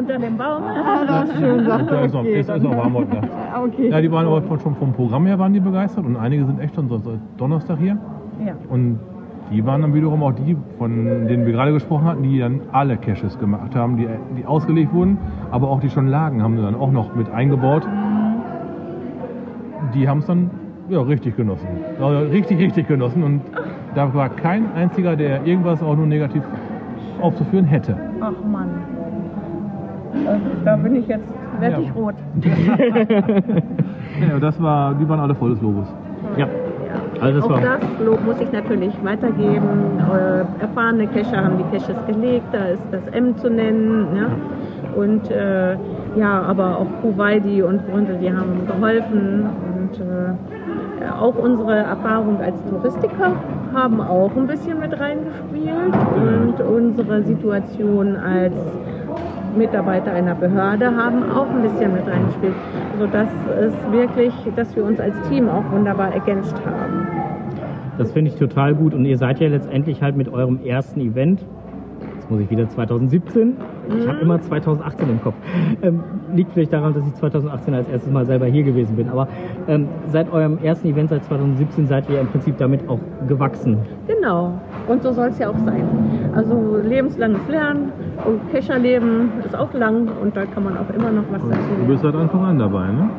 Unter 0.06 0.20
dem 0.20 0.38
Baum. 0.38 0.63
Ah, 0.88 1.04
das 1.04 1.30
ist 1.30 1.39
schön, 1.39 1.65
dass 1.65 1.82
Ist, 1.82 2.50
das 2.50 2.58
ist, 2.58 2.63
noch 2.63 2.78
warm 2.78 2.94
heute 2.94 3.15
Nacht. 3.15 3.30
Okay. 3.65 3.89
Ja, 3.89 4.02
die 4.02 4.12
waren 4.12 4.28
aber 4.28 4.44
schon 4.60 4.76
vom 4.76 4.94
Programm 4.94 5.26
her 5.26 5.39
waren 5.39 5.52
die 5.52 5.60
begeistert 5.60 6.06
und 6.06 6.15
einige 6.15 6.46
sind 6.46 6.60
echt 6.60 6.76
schon 6.76 6.88
so, 6.89 7.00
so 7.00 7.18
Donnerstag 7.38 7.80
hier. 7.80 7.98
Ja. 8.46 8.54
Und 8.70 9.00
die 9.52 9.65
waren 9.65 9.82
dann 9.82 9.96
wiederum 9.96 10.22
auch 10.22 10.34
die, 10.34 10.56
von 10.78 11.28
denen 11.28 11.46
wir 11.46 11.54
gerade 11.54 11.74
gesprochen 11.74 12.06
hatten, 12.06 12.24
die 12.24 12.38
dann 12.38 12.62
alle 12.72 12.98
Caches 12.98 13.39
gemacht 13.39 13.76
haben, 13.76 13.98
die, 13.98 14.08
die 14.38 14.46
ausgelegt 14.46 14.94
wurden, 14.94 15.18
aber 15.50 15.70
auch 15.70 15.80
die 15.80 15.89
schon 15.89 16.08
lagen, 16.08 16.44
haben 16.44 16.56
sie 16.56 16.62
dann 16.62 16.76
auch 16.76 16.91
noch 16.91 17.15
mit 17.15 17.32
eingebaut. 17.32 17.88
Die 19.96 20.08
haben 20.08 20.20
es 20.20 20.28
dann 20.28 20.52
ja, 20.89 21.02
richtig 21.02 21.36
genossen. 21.36 21.68
Also 22.00 22.32
richtig, 22.32 22.60
richtig 22.60 22.88
genossen. 22.88 23.24
Und 23.24 23.41
da 23.96 24.13
war 24.13 24.30
kein 24.30 24.72
einziger, 24.74 25.15
der 25.15 25.46
irgendwas 25.46 25.82
auch 25.82 25.96
nur 25.96 26.06
negativ 26.06 26.44
aufzuführen 27.22 27.65
hätte. 27.65 27.98
Ach 28.22 28.34
Mann. 28.52 28.70
Also, 30.28 30.45
da 30.63 30.75
bin 30.78 30.95
ich 30.95 31.08
jetzt, 31.08 31.28
werde 31.60 31.75
Ja. 31.75 31.82
ich 31.82 31.95
rot. 31.95 32.15
Ja, 34.30 34.39
das 34.39 34.62
war, 34.62 34.93
die 34.93 35.08
waren 35.10 35.19
alle 35.19 35.36
voll 35.36 35.49
des 35.51 35.62
Lobes. 35.62 35.88
Ja, 36.38 36.47
also 37.21 37.39
das 37.39 37.45
Auch 37.45 37.49
war. 37.51 37.60
das 37.62 38.06
Lob 38.06 38.25
muss 38.25 38.39
ich 38.39 38.51
natürlich 38.51 38.93
weitergeben. 39.04 39.99
Äh, 39.99 40.62
erfahrene 40.62 41.08
Cacher 41.08 41.43
haben 41.43 41.58
die 41.58 41.78
Caches 41.78 41.95
gelegt, 42.08 42.45
da 42.51 42.65
ist 42.67 42.82
das 42.91 43.06
M 43.13 43.36
zu 43.38 43.49
nennen. 43.49 44.08
Ja? 44.15 44.28
Und 44.99 45.30
äh, 45.32 45.73
ja, 46.17 46.41
aber 46.43 46.80
auch 46.80 46.88
Kuwaiti 47.01 47.62
und 47.62 47.86
Brunte, 47.89 48.13
die 48.21 48.32
haben 48.32 48.65
geholfen. 48.67 49.45
Und 49.75 49.99
äh, 49.99 51.10
auch 51.19 51.36
unsere 51.36 51.75
Erfahrung 51.75 52.39
als 52.41 52.56
Touristiker 52.69 53.34
haben 53.73 53.99
auch 54.01 54.32
ein 54.36 54.47
bisschen 54.47 54.80
mit 54.80 54.97
reingespielt. 54.97 55.93
Und 56.15 56.60
und 56.62 56.62
unsere 56.62 57.23
Situation 57.23 58.15
als 58.15 58.54
Mitarbeiter 59.56 60.12
einer 60.12 60.36
Behörde 60.36 60.96
haben 60.96 61.24
auch 61.32 61.50
ein 61.50 61.62
bisschen 61.62 61.94
mit 61.94 62.06
reingespielt, 62.08 62.56
sodass 63.00 63.30
es 63.60 63.74
wirklich, 63.91 64.34
dass 64.56 64.76
wir 64.76 64.84
uns 64.84 65.00
als 65.00 65.15
Team 65.30 65.50
auch 65.50 65.63
wunderbar 65.72 66.13
ergänzt 66.13 66.56
haben. 66.65 67.08
Das 67.98 68.12
finde 68.12 68.32
ich 68.32 68.38
total 68.38 68.76
gut 68.76 68.94
und 68.94 69.06
ihr 69.06 69.18
seid 69.18 69.39
ja 69.39 69.48
letztendlich 69.48 70.02
halt 70.02 70.18
mit 70.18 70.28
eurem 70.32 70.60
ersten 70.63 71.00
Event 71.00 71.46
jetzt 72.26 72.32
muss 72.32 72.41
ich 72.41 72.50
wieder 72.50 72.68
2017. 72.68 73.54
Ich 74.00 74.08
habe 74.08 74.20
immer 74.20 74.41
2018 74.41 75.10
im 75.10 75.22
Kopf. 75.22 75.36
Ähm, 75.84 76.04
liegt 76.34 76.52
vielleicht 76.54 76.74
daran, 76.74 76.94
dass 76.94 77.06
ich 77.06 77.13
2018 77.13 77.74
als 77.74 77.88
erstes 77.88 78.12
Mal 78.12 78.26
selber 78.26 78.48
hier 78.48 78.63
gewesen 78.63 78.96
bin. 78.96 79.10
Aber 79.10 79.28
ähm, 79.68 79.88
seit 80.08 80.32
eurem 80.32 80.58
ersten 80.63 80.88
Event, 80.88 81.10
seit 81.10 81.24
2017, 81.26 81.86
seid 81.88 82.10
ihr 82.10 82.20
im 82.20 82.28
Prinzip 82.28 82.58
damit 82.58 82.88
auch 82.89 83.00
gewachsen. 83.28 83.78
Genau. 84.08 84.60
Und 84.88 85.04
so 85.04 85.12
soll 85.12 85.28
es 85.28 85.38
ja 85.38 85.50
auch 85.50 85.58
sein. 85.65 85.84
Also 86.36 86.78
lebenslanges 86.84 87.48
Lernen 87.50 87.91
und 88.26 88.52
Kescherleben 88.52 89.30
ist 89.45 89.56
auch 89.56 89.74
lang 89.74 90.08
und 90.21 90.36
da 90.36 90.45
kann 90.45 90.63
man 90.63 90.78
auch 90.78 90.89
immer 90.93 91.12
noch 91.12 91.24
was 91.32 91.41
dazu 91.41 91.76
Du 91.80 91.88
bist 91.88 92.04
seit 92.04 92.15
Anfang 92.15 92.43
an 92.43 92.60
dabei, 92.60 92.88
ne? 92.88 93.10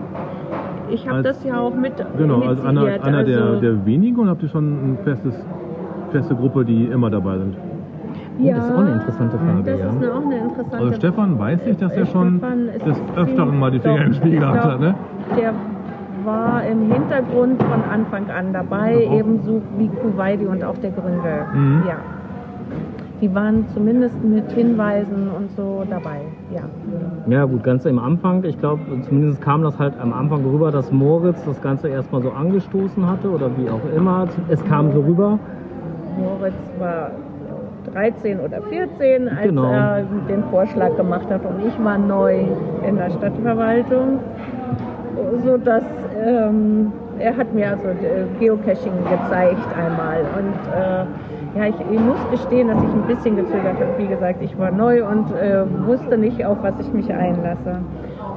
Ich 0.90 1.08
habe 1.08 1.22
das 1.22 1.42
ja 1.44 1.58
auch 1.58 1.74
mit 1.74 1.92
Genau, 2.18 2.42
als 2.42 2.64
einer, 2.64 3.02
einer 3.02 3.24
der, 3.24 3.42
also, 3.42 3.60
der 3.60 3.86
wenigen 3.86 4.18
und 4.18 4.28
habt 4.28 4.42
ihr 4.42 4.48
schon 4.48 4.64
eine 4.64 4.96
festes, 5.04 5.34
feste 6.10 6.34
Gruppe, 6.34 6.64
die 6.64 6.84
immer 6.86 7.10
dabei 7.10 7.38
sind? 7.38 7.56
Oh, 8.38 8.50
das 8.50 8.68
ist 8.68 8.74
auch 8.74 8.78
eine 8.80 8.92
interessante 8.92 9.38
Frage, 9.38 9.62
Das 9.64 9.80
ja. 9.80 9.86
ist 9.88 9.96
eine, 9.96 10.12
auch 10.12 10.24
eine 10.24 10.36
interessante 10.36 10.76
Also 10.76 10.92
Stefan 10.92 11.38
weiß 11.38 11.66
ich, 11.66 11.76
dass 11.78 11.96
er 11.96 12.06
schon 12.06 12.40
des 12.84 12.96
Öfteren 13.16 13.58
mal 13.58 13.70
die 13.70 13.78
Doch, 13.78 13.84
Finger 13.84 14.04
im 14.04 14.12
Spiel 14.12 14.38
gehabt 14.38 14.64
hat, 14.64 14.80
ne? 14.80 14.94
Der 15.38 15.54
war 16.24 16.66
im 16.66 16.92
Hintergrund 16.92 17.62
von 17.62 17.82
Anfang 17.90 18.28
an 18.30 18.52
dabei, 18.52 19.08
ebenso 19.10 19.62
wie 19.78 19.88
Kuwaiti 19.88 20.46
und 20.46 20.62
auch 20.64 20.76
der 20.78 20.90
Gründel. 20.90 21.46
Mhm. 21.54 21.82
Ja. 21.86 21.96
Die 23.20 23.34
waren 23.34 23.64
zumindest 23.72 24.22
mit 24.22 24.50
Hinweisen 24.52 25.30
und 25.34 25.50
so 25.56 25.84
dabei. 25.88 26.20
Ja. 26.54 26.60
Ja 27.28 27.44
gut, 27.46 27.64
ganz 27.64 27.86
am 27.86 27.98
Anfang, 27.98 28.44
ich 28.44 28.58
glaube, 28.58 28.82
zumindest 29.02 29.40
kam 29.40 29.62
das 29.62 29.78
halt 29.78 29.94
am 30.00 30.12
Anfang 30.12 30.44
rüber, 30.44 30.70
dass 30.70 30.92
Moritz 30.92 31.42
das 31.44 31.60
Ganze 31.62 31.88
erstmal 31.88 32.22
so 32.22 32.30
angestoßen 32.30 33.08
hatte 33.08 33.30
oder 33.30 33.50
wie 33.56 33.68
auch 33.70 33.80
immer. 33.96 34.28
Es 34.48 34.62
kam 34.66 34.92
so 34.92 35.00
rüber. 35.00 35.38
Moritz 36.18 36.54
war 36.78 37.10
13 37.92 38.38
oder 38.40 38.60
14, 38.62 39.28
als 39.28 39.42
Genau. 39.46 39.70
er 39.70 40.02
den 40.28 40.42
Vorschlag 40.50 40.94
gemacht 40.96 41.26
hat 41.30 41.40
und 41.44 41.66
ich 41.66 41.84
war 41.84 41.96
neu 41.96 42.44
in 42.86 42.96
der 42.96 43.10
Stadtverwaltung, 43.10 44.18
so 45.44 45.56
dass 45.56 45.84
ähm, 46.22 46.92
er 47.18 47.36
hat 47.36 47.52
mir 47.54 47.70
also 47.70 47.88
äh, 47.88 48.26
Geocaching 48.38 48.92
gezeigt 49.10 49.66
einmal 49.76 50.20
und 50.36 50.54
äh, 50.74 51.04
ja, 51.56 51.66
ich, 51.66 51.74
ich 51.90 52.00
muss 52.00 52.18
gestehen, 52.30 52.68
dass 52.68 52.78
ich 52.78 52.90
ein 52.90 53.06
bisschen 53.06 53.36
gezögert 53.36 53.80
habe. 53.80 53.94
Wie 53.98 54.06
gesagt, 54.06 54.42
ich 54.42 54.58
war 54.58 54.70
neu 54.70 55.06
und 55.06 55.30
äh, 55.32 55.64
wusste 55.86 56.18
nicht, 56.18 56.44
auf 56.44 56.58
was 56.62 56.74
ich 56.80 56.92
mich 56.92 57.12
einlasse. 57.12 57.80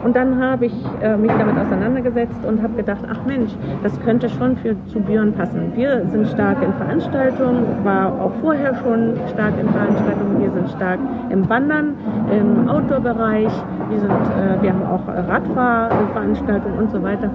Und 0.03 0.15
dann 0.15 0.41
habe 0.41 0.67
ich 0.67 0.73
äh, 1.01 1.17
mich 1.17 1.31
damit 1.31 1.57
auseinandergesetzt 1.57 2.45
und 2.47 2.63
habe 2.63 2.73
gedacht, 2.75 3.01
ach 3.11 3.19
Mensch, 3.25 3.51
das 3.83 3.99
könnte 3.99 4.29
schon 4.29 4.55
für 4.57 4.75
zu 4.87 5.01
Büren 5.01 5.33
passen. 5.33 5.73
Wir 5.75 6.05
sind 6.07 6.27
stark 6.27 6.63
in 6.63 6.73
Veranstaltungen, 6.73 7.65
war 7.83 8.13
auch 8.21 8.31
vorher 8.41 8.75
schon 8.75 9.15
stark 9.33 9.53
in 9.59 9.67
Veranstaltungen. 9.67 10.41
Wir 10.41 10.51
sind 10.51 10.69
stark 10.69 10.99
im 11.29 11.49
Wandern, 11.49 11.95
im 12.31 12.69
Outdoor-Bereich. 12.69 13.51
Wir, 13.89 13.99
sind, 13.99 14.11
äh, 14.11 14.61
wir 14.61 14.71
haben 14.71 14.85
auch 14.85 15.07
Radfahrveranstaltungen 15.07 16.77
und 16.77 16.91
so 16.91 17.01
weiter. 17.01 17.31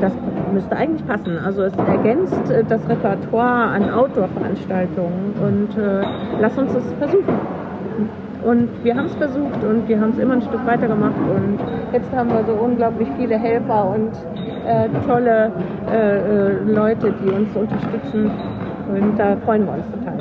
Das 0.00 0.12
müsste 0.52 0.76
eigentlich 0.76 1.06
passen. 1.06 1.38
Also 1.44 1.62
es 1.62 1.76
ergänzt 1.76 2.50
äh, 2.50 2.62
das 2.64 2.88
Repertoire 2.88 3.68
an 3.70 3.90
Outdoor-Veranstaltungen 3.90 5.34
und 5.42 5.76
äh, 5.76 6.02
lass 6.40 6.56
uns 6.56 6.72
das 6.72 6.84
versuchen. 6.98 7.34
Und 8.44 8.68
wir 8.84 8.96
haben 8.96 9.06
es 9.06 9.14
versucht 9.16 9.64
und 9.64 9.88
wir 9.88 10.00
haben 10.00 10.10
es 10.10 10.18
immer 10.18 10.34
ein 10.34 10.42
Stück 10.42 10.64
weiter 10.64 10.86
gemacht 10.86 11.16
und 11.18 11.58
jetzt 11.92 12.14
haben 12.14 12.30
wir 12.30 12.44
so 12.44 12.52
unglaublich 12.52 13.08
viele 13.18 13.36
Helfer 13.36 13.90
und 13.90 14.12
äh, 14.64 14.88
tolle 15.06 15.50
äh, 15.90 16.18
äh, 16.18 16.72
Leute, 16.72 17.12
die 17.20 17.30
uns 17.30 17.54
unterstützen 17.56 18.30
und 18.94 19.18
da 19.18 19.36
freuen 19.44 19.66
wir 19.66 19.74
uns 19.74 19.84
total. 19.90 20.14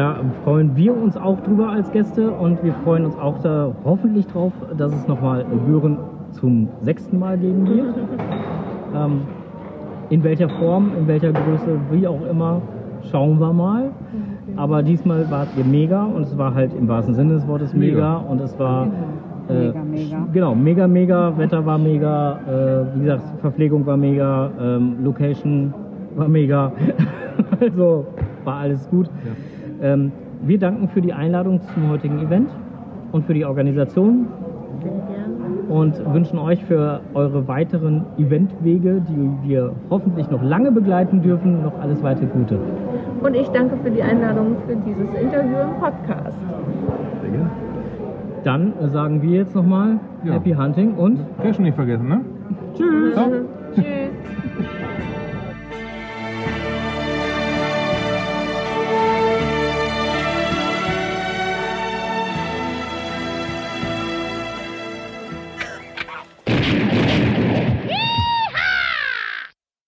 Da 0.00 0.16
freuen 0.44 0.74
wir 0.76 0.96
uns 0.96 1.14
auch 1.14 1.38
drüber 1.40 1.68
als 1.68 1.92
Gäste 1.92 2.30
und 2.30 2.64
wir 2.64 2.72
freuen 2.84 3.04
uns 3.04 3.18
auch 3.18 3.38
da 3.42 3.70
hoffentlich 3.84 4.26
drauf, 4.28 4.50
dass 4.78 4.94
es 4.94 5.06
nochmal 5.06 5.44
Büren 5.66 5.98
zum 6.30 6.68
sechsten 6.80 7.18
Mal 7.18 7.36
geben 7.36 7.68
wird. 7.68 7.94
Ähm, 8.96 9.20
in 10.08 10.24
welcher 10.24 10.48
Form, 10.48 10.92
in 10.98 11.06
welcher 11.06 11.34
Größe, 11.34 11.78
wie 11.90 12.06
auch 12.06 12.22
immer, 12.30 12.62
schauen 13.10 13.38
wir 13.40 13.52
mal. 13.52 13.90
Aber 14.56 14.82
diesmal 14.82 15.30
wart 15.30 15.48
ihr 15.58 15.66
mega 15.66 16.04
und 16.04 16.22
es 16.22 16.38
war 16.38 16.54
halt 16.54 16.72
im 16.72 16.88
wahrsten 16.88 17.14
Sinne 17.14 17.34
des 17.34 17.46
Wortes 17.46 17.74
mega, 17.74 17.94
Mega. 17.94 18.16
und 18.16 18.40
es 18.40 18.58
war 18.58 18.86
äh, 19.50 19.52
Mega, 19.52 19.82
mega. 19.84 20.26
Genau, 20.32 20.54
mega, 20.54 20.88
mega, 20.88 21.36
Wetter 21.36 21.66
war 21.66 21.76
mega, 21.76 22.38
äh, 22.48 22.96
wie 22.96 23.00
gesagt, 23.02 23.38
Verpflegung 23.42 23.84
war 23.84 23.98
mega, 23.98 24.50
ähm, 24.58 25.04
Location 25.04 25.74
war 26.16 26.26
mega. 26.26 26.72
also 27.60 28.06
war 28.46 28.60
alles 28.60 28.88
gut. 28.88 29.10
Ähm, 29.82 30.12
wir 30.42 30.58
danken 30.58 30.88
für 30.88 31.00
die 31.00 31.12
Einladung 31.12 31.60
zum 31.74 31.88
heutigen 31.90 32.18
Event 32.20 32.50
und 33.12 33.24
für 33.26 33.34
die 33.34 33.44
Organisation 33.44 34.26
und 35.68 35.94
wünschen 36.12 36.38
euch 36.38 36.64
für 36.64 37.00
eure 37.14 37.46
weiteren 37.46 38.04
Eventwege, 38.18 39.02
die 39.08 39.48
wir 39.48 39.72
hoffentlich 39.88 40.28
noch 40.30 40.42
lange 40.42 40.72
begleiten 40.72 41.22
dürfen, 41.22 41.62
noch 41.62 41.78
alles 41.80 42.02
weiter 42.02 42.26
Gute. 42.26 42.58
Und 43.22 43.34
ich 43.36 43.48
danke 43.50 43.76
für 43.82 43.90
die 43.90 44.02
Einladung 44.02 44.56
für 44.66 44.76
dieses 44.76 45.08
Interview 45.20 45.56
im 45.62 45.80
Podcast. 45.80 46.36
Sehr 47.22 47.30
gerne. 47.30 47.50
Dann 48.42 48.72
sagen 48.90 49.22
wir 49.22 49.38
jetzt 49.38 49.54
nochmal 49.54 49.98
Ja. 50.24 50.32
Happy 50.32 50.52
Hunting 50.52 50.94
und 50.94 51.18
Cash 51.42 51.58
nicht 51.58 51.74
vergessen, 51.74 52.08
ne? 52.08 52.20
Tschüss. 52.74 53.14
Ciao. 53.14 53.28
Tschüss. 53.74 54.09